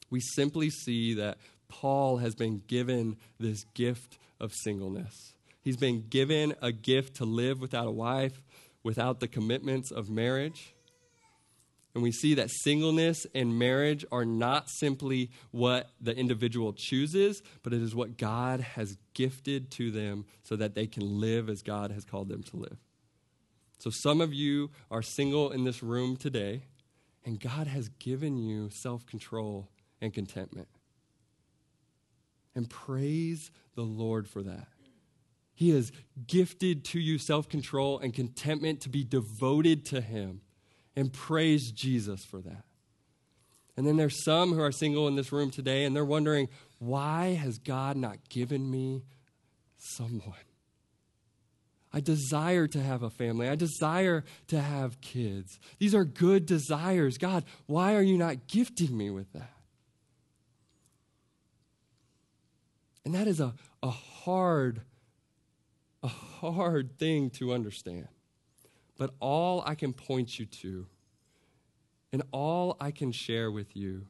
[0.09, 5.32] we simply see that Paul has been given this gift of singleness.
[5.63, 8.43] He's been given a gift to live without a wife,
[8.83, 10.75] without the commitments of marriage.
[11.93, 17.71] And we see that singleness and marriage are not simply what the individual chooses, but
[17.71, 21.91] it is what God has gifted to them so that they can live as God
[21.91, 22.77] has called them to live.
[23.77, 26.63] So, some of you are single in this room today,
[27.25, 29.69] and God has given you self control
[30.01, 30.69] and contentment.
[32.55, 34.67] And praise the Lord for that.
[35.53, 35.91] He has
[36.27, 40.41] gifted to you self control and contentment to be devoted to Him.
[40.95, 42.65] And praise Jesus for that.
[43.75, 47.33] And then there's some who are single in this room today and they're wondering, why
[47.33, 49.03] has God not given me
[49.77, 50.35] someone?
[51.91, 53.47] I desire to have a family.
[53.47, 55.59] I desire to have kids.
[55.79, 57.17] These are good desires.
[57.17, 59.53] God, why are you not gifting me with that?
[63.05, 64.81] And that is a, a hard
[66.03, 68.07] a hard thing to understand.
[68.97, 70.87] But all I can point you to,
[72.11, 74.05] and all I can share with you,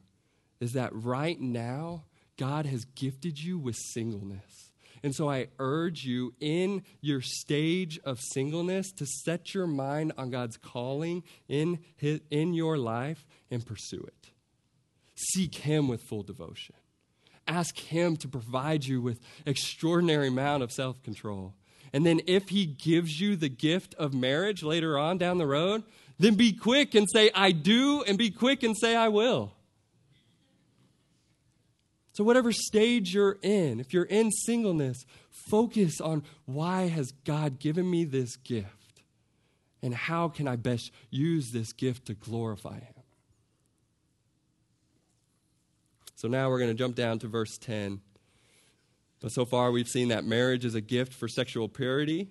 [0.60, 2.04] is that right now,
[2.36, 4.70] God has gifted you with singleness.
[5.02, 10.30] And so I urge you in your stage of singleness to set your mind on
[10.30, 14.30] God's calling in, his, in your life and pursue it.
[15.14, 16.74] Seek Him with full devotion.
[17.46, 21.54] Ask Him to provide you with extraordinary amount of self control.
[21.94, 25.84] And then if He gives you the gift of marriage later on down the road,
[26.18, 29.52] then be quick and say, I do, and be quick and say, I will.
[32.14, 35.04] So, whatever stage you're in, if you're in singleness,
[35.48, 39.02] focus on why has God given me this gift?
[39.80, 42.94] And how can I best use this gift to glorify Him?
[46.16, 48.00] So, now we're going to jump down to verse 10.
[49.24, 52.28] But so far, we've seen that marriage is a gift for sexual purity.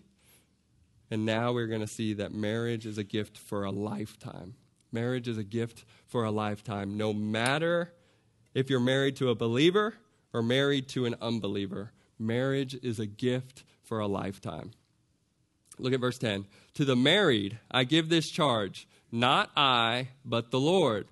[1.10, 4.54] And now we're going to see that marriage is a gift for a lifetime.
[4.92, 7.92] Marriage is a gift for a lifetime, no matter
[8.54, 9.96] if you're married to a believer
[10.34, 11.94] or married to an unbeliever.
[12.20, 14.70] Marriage is a gift for a lifetime.
[15.80, 16.46] Look at verse 10.
[16.76, 21.08] To the married, I give this charge, not I, but the Lord.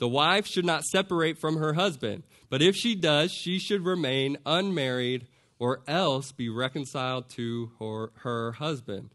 [0.00, 4.38] The wife should not separate from her husband, but if she does, she should remain
[4.46, 5.26] unmarried
[5.58, 9.10] or else be reconciled to her, her husband.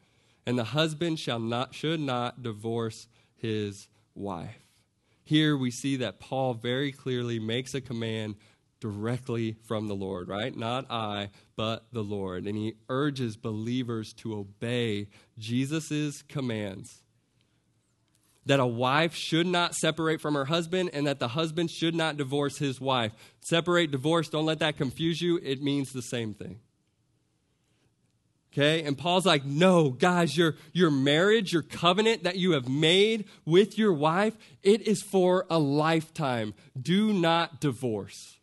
[0.46, 4.60] And the husband shall not, should not divorce his wife.
[5.24, 8.36] Here we see that Paul very clearly makes a command
[8.80, 10.56] directly from the Lord, right?
[10.56, 12.46] Not I, but the Lord.
[12.46, 15.08] And he urges believers to obey
[15.40, 17.02] Jesus' commands.
[18.46, 22.18] That a wife should not separate from her husband and that the husband should not
[22.18, 23.12] divorce his wife.
[23.42, 25.40] Separate, divorce, don't let that confuse you.
[25.42, 26.60] It means the same thing.
[28.54, 28.84] Okay?
[28.84, 33.78] And Paul's like, no, guys, your, your marriage, your covenant that you have made with
[33.78, 36.54] your wife, it is for a lifetime.
[36.80, 38.38] Do not divorce.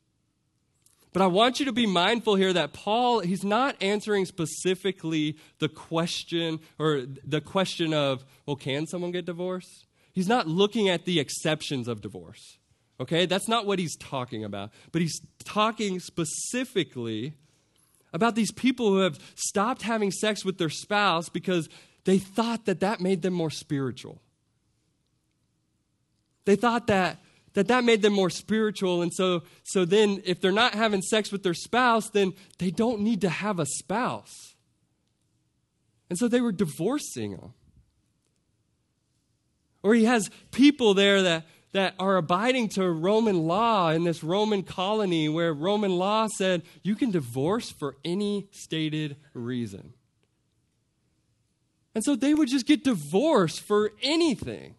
[1.15, 5.69] But I want you to be mindful here that Paul, he's not answering specifically the
[5.69, 9.87] question or the question of, well, can someone get divorced?
[10.13, 12.59] He's not looking at the exceptions of divorce.
[13.01, 13.27] Okay?
[13.27, 14.71] That's not what he's talking about.
[14.93, 17.35] But he's talking specifically
[18.13, 21.69] about these people who have stopped having sex with their spouse because
[22.05, 24.21] they thought that that made them more spiritual.
[26.45, 27.19] They thought that
[27.55, 31.31] that that made them more spiritual and so so then if they're not having sex
[31.31, 34.55] with their spouse then they don't need to have a spouse.
[36.11, 37.55] And so they were divorcing them.
[39.83, 44.63] Or he has people there that that are abiding to Roman law in this Roman
[44.63, 49.95] colony where Roman law said you can divorce for any stated reason.
[51.95, 54.75] And so they would just get divorced for anything.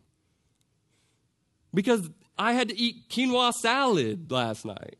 [1.74, 4.97] Because I had to eat quinoa salad last night.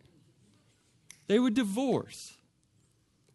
[1.28, 2.38] They would divorce.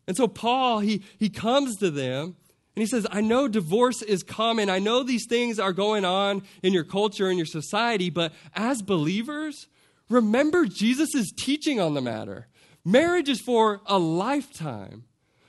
[0.06, 2.36] And so Paul, he, he comes to them
[2.78, 4.70] and he says, I know divorce is common.
[4.70, 8.82] I know these things are going on in your culture and your society, but as
[8.82, 9.66] believers,
[10.08, 12.46] remember Jesus' teaching on the matter.
[12.84, 15.06] Marriage is for a lifetime.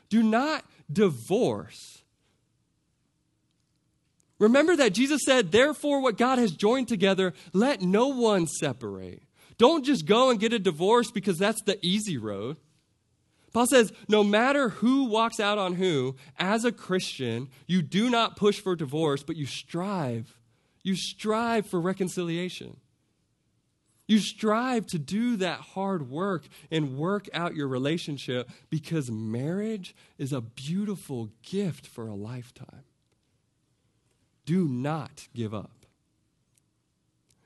[0.09, 2.01] Do not divorce.
[4.39, 9.21] Remember that Jesus said, Therefore, what God has joined together, let no one separate.
[9.59, 12.57] Don't just go and get a divorce because that's the easy road.
[13.51, 18.35] Paul says, no matter who walks out on who, as a Christian, you do not
[18.35, 20.37] push for divorce, but you strive.
[20.83, 22.77] You strive for reconciliation.
[24.07, 30.33] You strive to do that hard work and work out your relationship because marriage is
[30.33, 32.85] a beautiful gift for a lifetime.
[34.45, 35.85] Do not give up.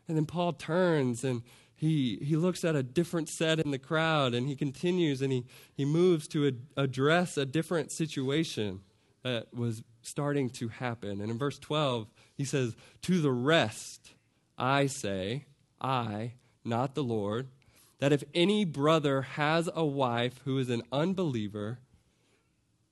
[0.08, 1.41] And then Paul turns and
[1.84, 5.46] he, he looks at a different set in the crowd and he continues and he,
[5.74, 8.82] he moves to a, address a different situation
[9.24, 11.22] that was starting to happen.
[11.22, 14.14] And in verse 12, he says, To the rest,
[14.58, 15.46] I say,
[15.82, 17.50] I, not the Lord,
[18.00, 21.80] that if any brother has a wife who is an unbeliever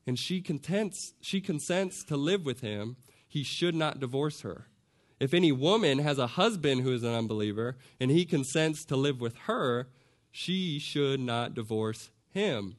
[0.06, 4.68] and she contents, she consents to live with him, he should not divorce her.
[5.22, 9.22] If any woman has a husband who is an unbeliever and he consents to live
[9.22, 9.88] with her,
[10.32, 12.78] she should not divorce him.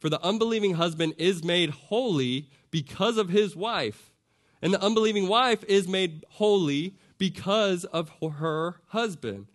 [0.00, 4.12] For the unbelieving husband is made holy because of his wife,
[4.60, 9.46] and the unbelieving wife is made holy because of her husband.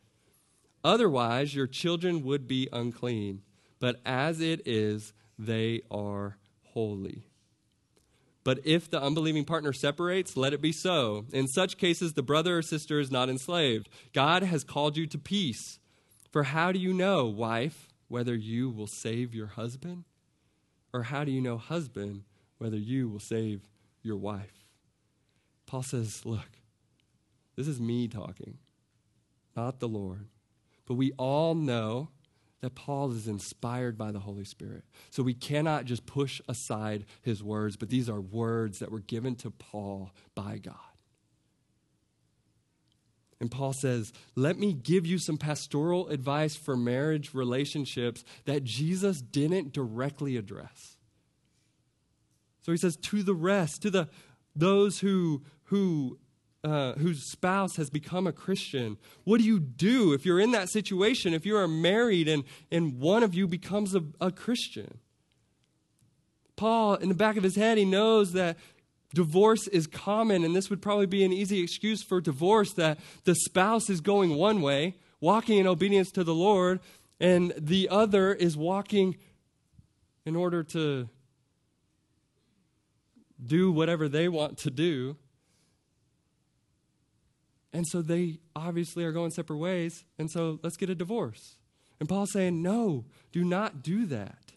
[0.86, 3.42] Otherwise, your children would be unclean,
[3.78, 7.26] but as it is, they are holy.
[8.44, 11.26] But if the unbelieving partner separates, let it be so.
[11.32, 13.88] In such cases, the brother or sister is not enslaved.
[14.14, 15.80] God has called you to peace.
[16.32, 20.06] For how do you know, wife, whether you will save your husband?
[20.94, 22.24] Or how do you know, husband,
[22.58, 23.70] whether you will save
[24.02, 24.66] your wife?
[25.68, 26.50] Paul says, Look,
[27.56, 28.58] this is me talking,
[29.56, 30.28] not the Lord.
[30.86, 32.10] But we all know
[32.62, 34.84] that Paul is inspired by the Holy Spirit.
[35.10, 39.36] So we cannot just push aside his words, but these are words that were given
[39.38, 40.76] to Paul by God.
[43.40, 49.20] And Paul says, Let me give you some pastoral advice for marriage relationships that Jesus
[49.20, 50.96] didn't directly address.
[52.62, 54.10] So he says, To the rest, to the,
[54.56, 56.20] those who, who,
[56.64, 60.70] uh, whose spouse has become a Christian, what do you do if you're in that
[60.70, 65.00] situation, if you are married and, and one of you becomes a, a Christian?
[66.56, 68.58] Paul, in the back of his head, he knows that
[69.14, 73.36] divorce is common, and this would probably be an easy excuse for divorce that the
[73.36, 76.80] spouse is going one way, walking in obedience to the Lord,
[77.20, 79.18] and the other is walking
[80.26, 81.10] in order to
[83.44, 85.18] do whatever they want to do.
[87.74, 91.56] And so they obviously are going separate ways, and so let's get a divorce.
[92.00, 94.54] And Paul's saying, no, do not do that.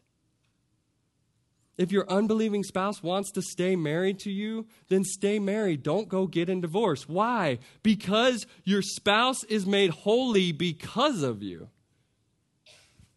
[1.76, 5.82] If your unbelieving spouse wants to stay married to you, then stay married.
[5.82, 7.08] Don't go get in divorce.
[7.08, 7.58] Why?
[7.82, 11.68] Because your spouse is made holy because of you.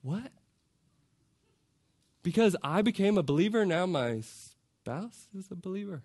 [0.02, 0.32] What?
[2.24, 6.04] Because I became a believer, now my spouse is a believer?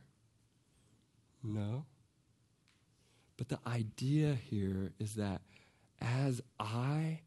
[1.42, 1.86] No.
[3.36, 5.42] But the idea here is that
[6.00, 7.20] as I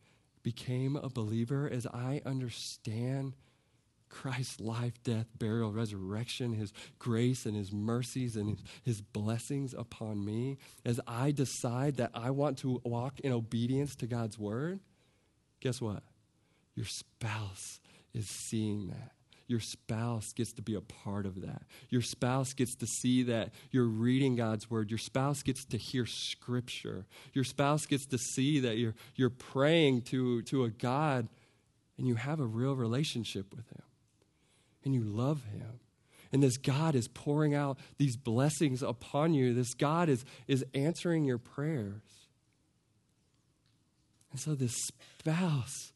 [0.43, 3.33] became a believer, as I understand
[4.09, 10.57] Christ's life, death, burial, resurrection, his grace and his mercies and his, blessings upon me,
[10.85, 14.79] as I decide that I want to walk in obedience to God's word,
[15.59, 16.03] guess what?
[16.75, 17.81] Your spouse
[18.13, 19.14] is seeing that.
[19.47, 21.63] Your spouse gets to be a part of that.
[21.89, 24.89] Your spouse gets to see that you're reading God's word.
[24.89, 27.05] Your spouse gets to hear scripture.
[27.33, 31.27] Your spouse gets to see that you're, you're praying to, to a God
[31.97, 33.83] and you have a real relationship with him
[34.83, 35.79] and you love him.
[36.31, 39.53] And this God is pouring out these blessings upon you.
[39.53, 42.01] This God is, is answering your prayers.
[44.31, 44.75] And so this
[45.19, 45.93] spouse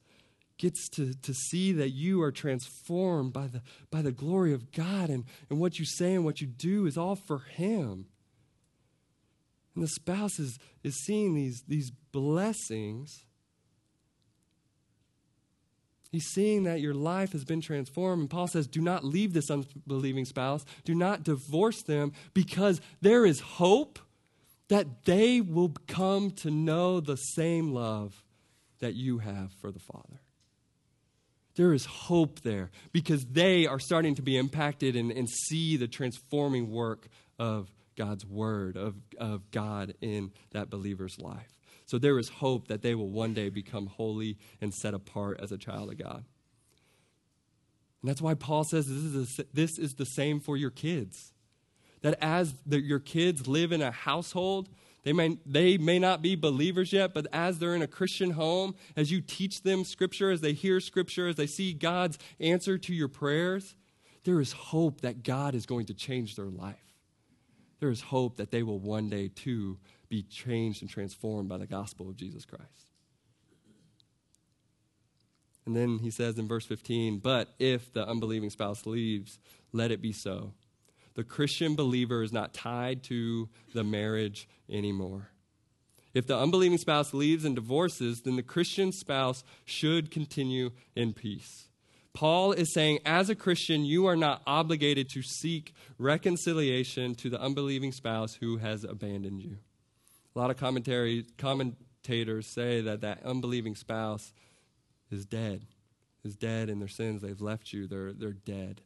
[0.59, 5.09] gets to, to see that you are transformed by the, by the glory of God,
[5.09, 8.05] and, and what you say and what you do is all for Him.
[9.73, 13.25] And the spouse is, is seeing these, these blessings
[16.11, 18.21] He's seeing that your life has been transformed.
[18.21, 20.65] And Paul says, Do not leave this unbelieving spouse.
[20.83, 23.99] Do not divorce them because there is hope
[24.69, 28.23] that they will come to know the same love
[28.79, 30.21] that you have for the Father.
[31.59, 35.89] There is hope there because they are starting to be impacted and, and see the
[35.89, 41.59] transforming work of God's Word, of, of God in that believer's life.
[41.85, 45.51] So there is hope that they will one day become holy and set apart as
[45.51, 46.23] a child of God.
[48.01, 51.33] And that's why Paul says this is, a, this is the same for your kids.
[52.03, 54.69] That as the, your kids live in a household,
[55.03, 58.75] they may, they may not be believers yet, but as they're in a Christian home,
[58.95, 62.93] as you teach them Scripture, as they hear Scripture, as they see God's answer to
[62.93, 63.75] your prayers,
[64.23, 66.75] there is hope that God is going to change their life.
[67.79, 69.77] There is hope that they will one day too
[70.09, 72.91] be changed and transformed by the gospel of Jesus Christ.
[75.65, 79.39] And then he says in verse 15, But if the unbelieving spouse leaves,
[79.71, 80.53] let it be so.
[81.19, 85.27] The Christian believer is not tied to the marriage anymore.
[86.13, 91.67] If the unbelieving spouse leaves and divorces, then the Christian spouse should continue in peace.
[92.13, 97.41] Paul is saying, as a Christian, you are not obligated to seek reconciliation to the
[97.41, 99.57] unbelieving spouse who has abandoned you.
[100.33, 104.31] A lot of commentary, commentators say that that unbelieving spouse
[105.11, 105.65] is dead,
[106.23, 107.21] is dead in their sins.
[107.21, 107.87] They've left you.
[107.87, 108.79] They're, they're dead.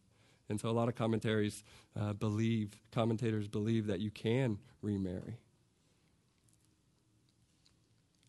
[0.49, 1.63] And so a lot of commentaries
[1.99, 5.39] uh, believe, commentators believe that you can remarry.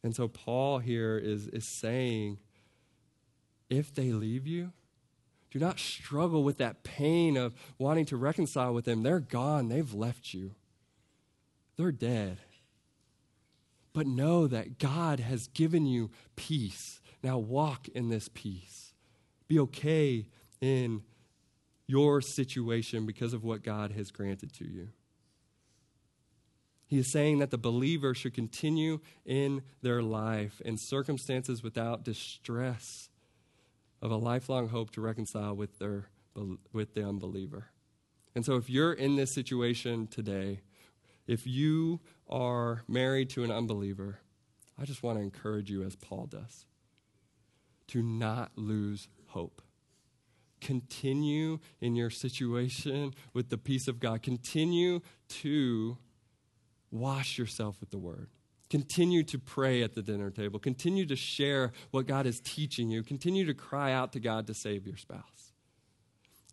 [0.02, 2.38] And so Paul here is, is saying,
[3.70, 4.72] if they leave you,
[5.50, 9.02] do not struggle with that pain of wanting to reconcile with them.
[9.02, 9.68] They're gone.
[9.68, 10.54] They've left you.
[11.76, 12.38] They're dead.
[13.92, 17.00] But know that God has given you peace.
[17.22, 18.92] Now walk in this peace.
[19.46, 20.26] Be okay
[20.60, 21.02] in
[21.86, 24.88] your situation because of what God has granted to you.
[26.86, 33.08] He is saying that the believer should continue in their life in circumstances without distress
[34.00, 36.08] of a lifelong hope to reconcile with their
[36.72, 37.66] with the unbeliever.
[38.34, 40.60] And so if you're in this situation today,
[41.26, 44.18] if you are married to an unbeliever,
[44.78, 46.66] I just want to encourage you, as Paul does,
[47.88, 49.62] to not lose hope.
[50.64, 54.22] Continue in your situation with the peace of God.
[54.22, 55.98] Continue to
[56.90, 58.30] wash yourself with the word.
[58.70, 60.58] Continue to pray at the dinner table.
[60.58, 63.02] Continue to share what God is teaching you.
[63.02, 65.52] Continue to cry out to God to save your spouse.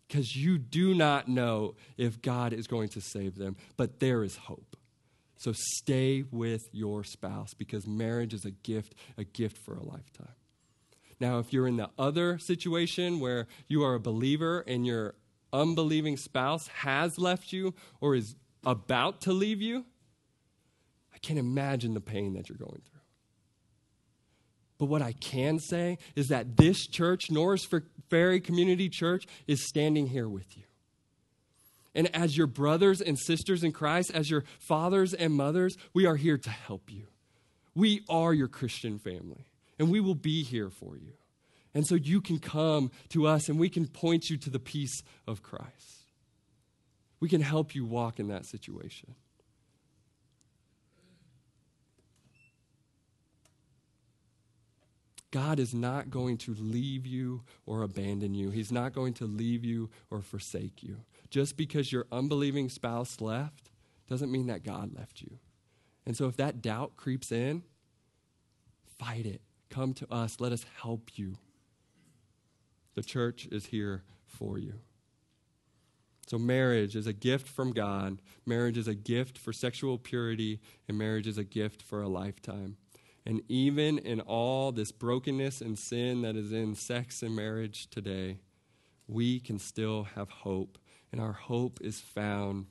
[0.06, 4.36] Because you do not know if God is going to save them, but there is
[4.36, 4.76] hope.
[5.38, 10.34] So stay with your spouse because marriage is a gift, a gift for a lifetime.
[11.20, 15.14] Now, if you're in the other situation where you are a believer and your
[15.52, 18.34] unbelieving spouse has left you or is
[18.64, 19.84] about to leave you,
[21.14, 23.00] I can't imagine the pain that you're going through.
[24.78, 27.66] But what I can say is that this church, Norris
[28.10, 30.64] Ferry Community Church, is standing here with you.
[31.94, 36.16] And as your brothers and sisters in Christ, as your fathers and mothers, we are
[36.16, 37.06] here to help you.
[37.74, 39.46] We are your Christian family
[39.82, 41.14] and we will be here for you.
[41.74, 45.02] And so you can come to us and we can point you to the peace
[45.26, 46.04] of Christ.
[47.18, 49.16] We can help you walk in that situation.
[55.32, 58.50] God is not going to leave you or abandon you.
[58.50, 60.98] He's not going to leave you or forsake you.
[61.28, 63.72] Just because your unbelieving spouse left
[64.08, 65.40] doesn't mean that God left you.
[66.06, 67.64] And so if that doubt creeps in,
[68.96, 69.40] fight it.
[69.72, 70.38] Come to us.
[70.38, 71.38] Let us help you.
[72.94, 74.74] The church is here for you.
[76.26, 78.20] So, marriage is a gift from God.
[78.44, 82.76] Marriage is a gift for sexual purity, and marriage is a gift for a lifetime.
[83.24, 88.40] And even in all this brokenness and sin that is in sex and marriage today,
[89.08, 90.76] we can still have hope.
[91.10, 92.66] And our hope is found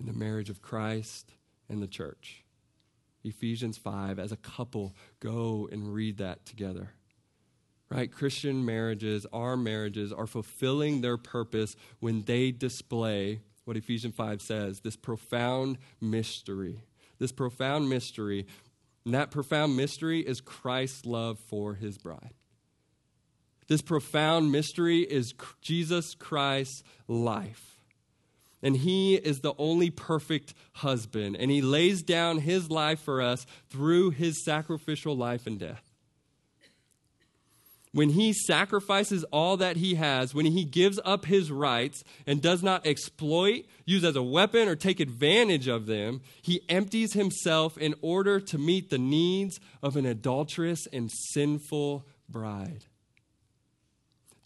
[0.00, 1.34] in the marriage of Christ
[1.68, 2.43] and the church.
[3.24, 6.90] Ephesians 5, as a couple, go and read that together.
[7.90, 8.10] Right?
[8.10, 14.80] Christian marriages, our marriages, are fulfilling their purpose when they display what Ephesians 5 says
[14.80, 16.84] this profound mystery.
[17.18, 18.46] This profound mystery.
[19.04, 22.34] And that profound mystery is Christ's love for his bride.
[23.68, 27.73] This profound mystery is Jesus Christ's life
[28.64, 31.36] and he is the only perfect husband.
[31.38, 35.82] And he lays down his life for us through his sacrificial life and death.
[37.92, 42.62] When he sacrifices all that he has, when he gives up his rights and does
[42.62, 47.94] not exploit, use as a weapon, or take advantage of them, he empties himself in
[48.00, 52.86] order to meet the needs of an adulterous and sinful bride.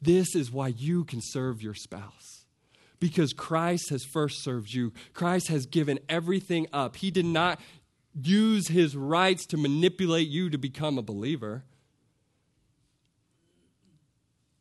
[0.03, 2.38] This is why you can serve your spouse
[3.01, 4.93] because Christ has first served you.
[5.15, 6.97] Christ has given everything up.
[6.97, 7.61] He did not
[8.21, 11.65] use his rights to manipulate you to become a believer.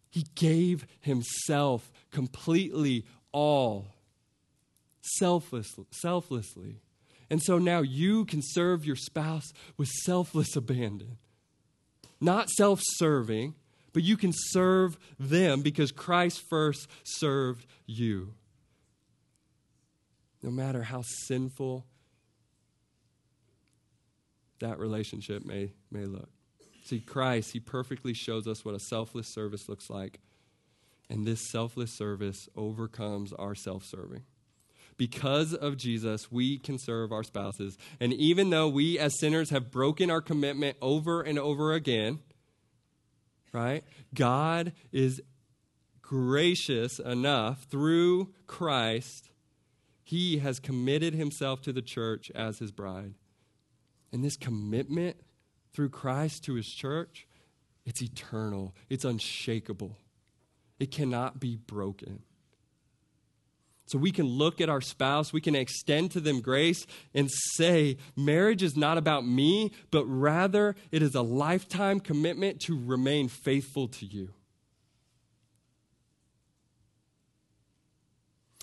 [0.10, 3.96] He gave himself completely all,
[5.02, 6.82] selfless, selflessly.
[7.30, 11.18] And so now you can serve your spouse with selfless abandon.
[12.20, 13.56] Not self serving,
[13.94, 18.34] but you can serve them because Christ first served you.
[20.44, 21.86] No matter how sinful
[24.60, 26.30] that relationship may, may look.
[26.86, 30.20] See, Christ, He perfectly shows us what a selfless service looks like.
[31.10, 34.24] And this selfless service overcomes our self serving.
[34.98, 37.78] Because of Jesus, we can serve our spouses.
[38.00, 42.20] And even though we as sinners have broken our commitment over and over again,
[43.54, 43.84] right?
[44.14, 45.22] God is
[46.02, 49.30] gracious enough through Christ,
[50.04, 53.14] he has committed himself to the church as his bride.
[54.14, 55.18] And this commitment
[55.74, 57.28] through Christ to his church,
[57.86, 59.98] it's eternal, it's unshakable,
[60.80, 62.24] it cannot be broken.
[63.88, 67.98] So we can look at our spouse, we can extend to them grace and say,
[68.18, 73.88] marriage is not about me, but rather it is a lifetime commitment to remain faithful
[73.88, 74.34] to you.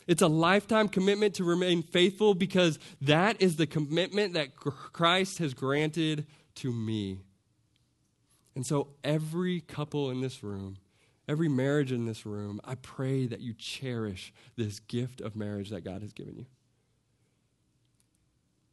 [0.07, 5.55] It's a lifetime commitment to remain faithful because that is the commitment that Christ has
[5.55, 7.21] granted to me.
[8.55, 10.77] And so, every couple in this room,
[11.29, 15.83] every marriage in this room, I pray that you cherish this gift of marriage that
[15.83, 16.47] God has given you.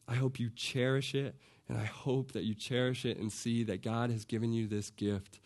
[0.07, 1.35] I hope you cherish it,
[1.69, 4.89] and I hope that you cherish it and see that God has given you this
[4.89, 5.39] gift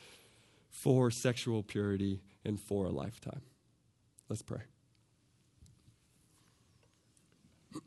[0.69, 3.41] for sexual purity and for a lifetime.
[4.27, 4.61] Let's pray.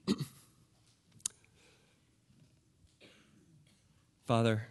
[4.25, 4.69] Father,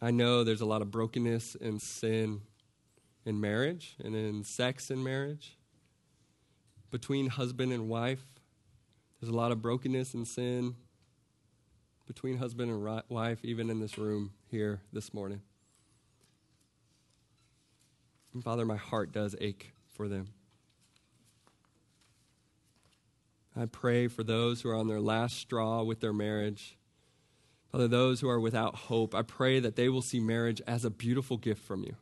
[0.00, 2.42] I know there's a lot of brokenness and sin
[3.24, 5.56] in marriage and in sex in marriage.
[6.90, 8.22] Between husband and wife,
[9.20, 10.76] there's a lot of brokenness and sin
[12.06, 15.42] between husband and wife, even in this room here this morning.
[18.32, 20.28] And Father, my heart does ache for them.
[23.54, 26.77] I pray for those who are on their last straw with their marriage.
[27.70, 30.90] Father, those who are without hope, I pray that they will see marriage as a
[30.90, 31.96] beautiful gift from you.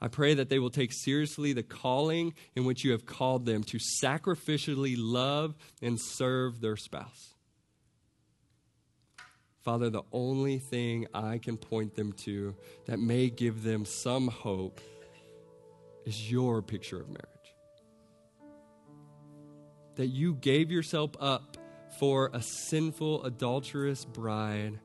[0.00, 3.62] I pray that they will take seriously the calling in which you have called them
[3.64, 7.34] to sacrificially love and serve their spouse.
[9.62, 12.56] Father, the only thing I can point them to
[12.86, 14.80] that may give them some hope
[16.04, 17.28] is your picture of marriage
[19.96, 21.56] that you gave yourself up
[21.98, 24.78] for a sinful, adulterous bride,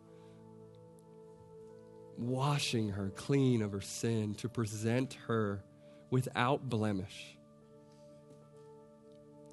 [2.18, 5.64] washing her clean of her sin to present her
[6.10, 7.38] without blemish.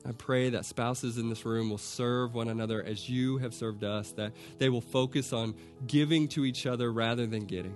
[0.07, 3.84] I pray that spouses in this room will serve one another as you have served
[3.84, 5.55] us, that they will focus on
[5.86, 7.74] giving to each other rather than getting,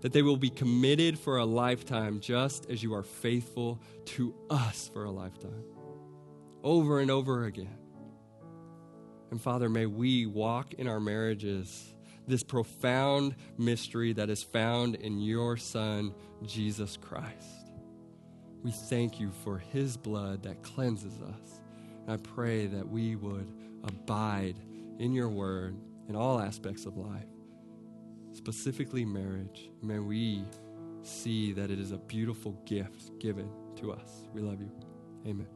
[0.00, 4.90] that they will be committed for a lifetime just as you are faithful to us
[4.92, 5.64] for a lifetime
[6.64, 7.78] over and over again.
[9.30, 11.94] And Father, may we walk in our marriages
[12.26, 16.14] this profound mystery that is found in your Son,
[16.44, 17.72] Jesus Christ.
[18.62, 21.60] We thank you for his blood that cleanses us.
[22.02, 23.52] And I pray that we would
[23.84, 24.56] abide
[24.98, 25.76] in your word
[26.08, 27.28] in all aspects of life,
[28.32, 29.70] specifically marriage.
[29.82, 30.44] May we
[31.02, 34.24] see that it is a beautiful gift given to us.
[34.32, 34.70] We love you.
[35.26, 35.55] Amen.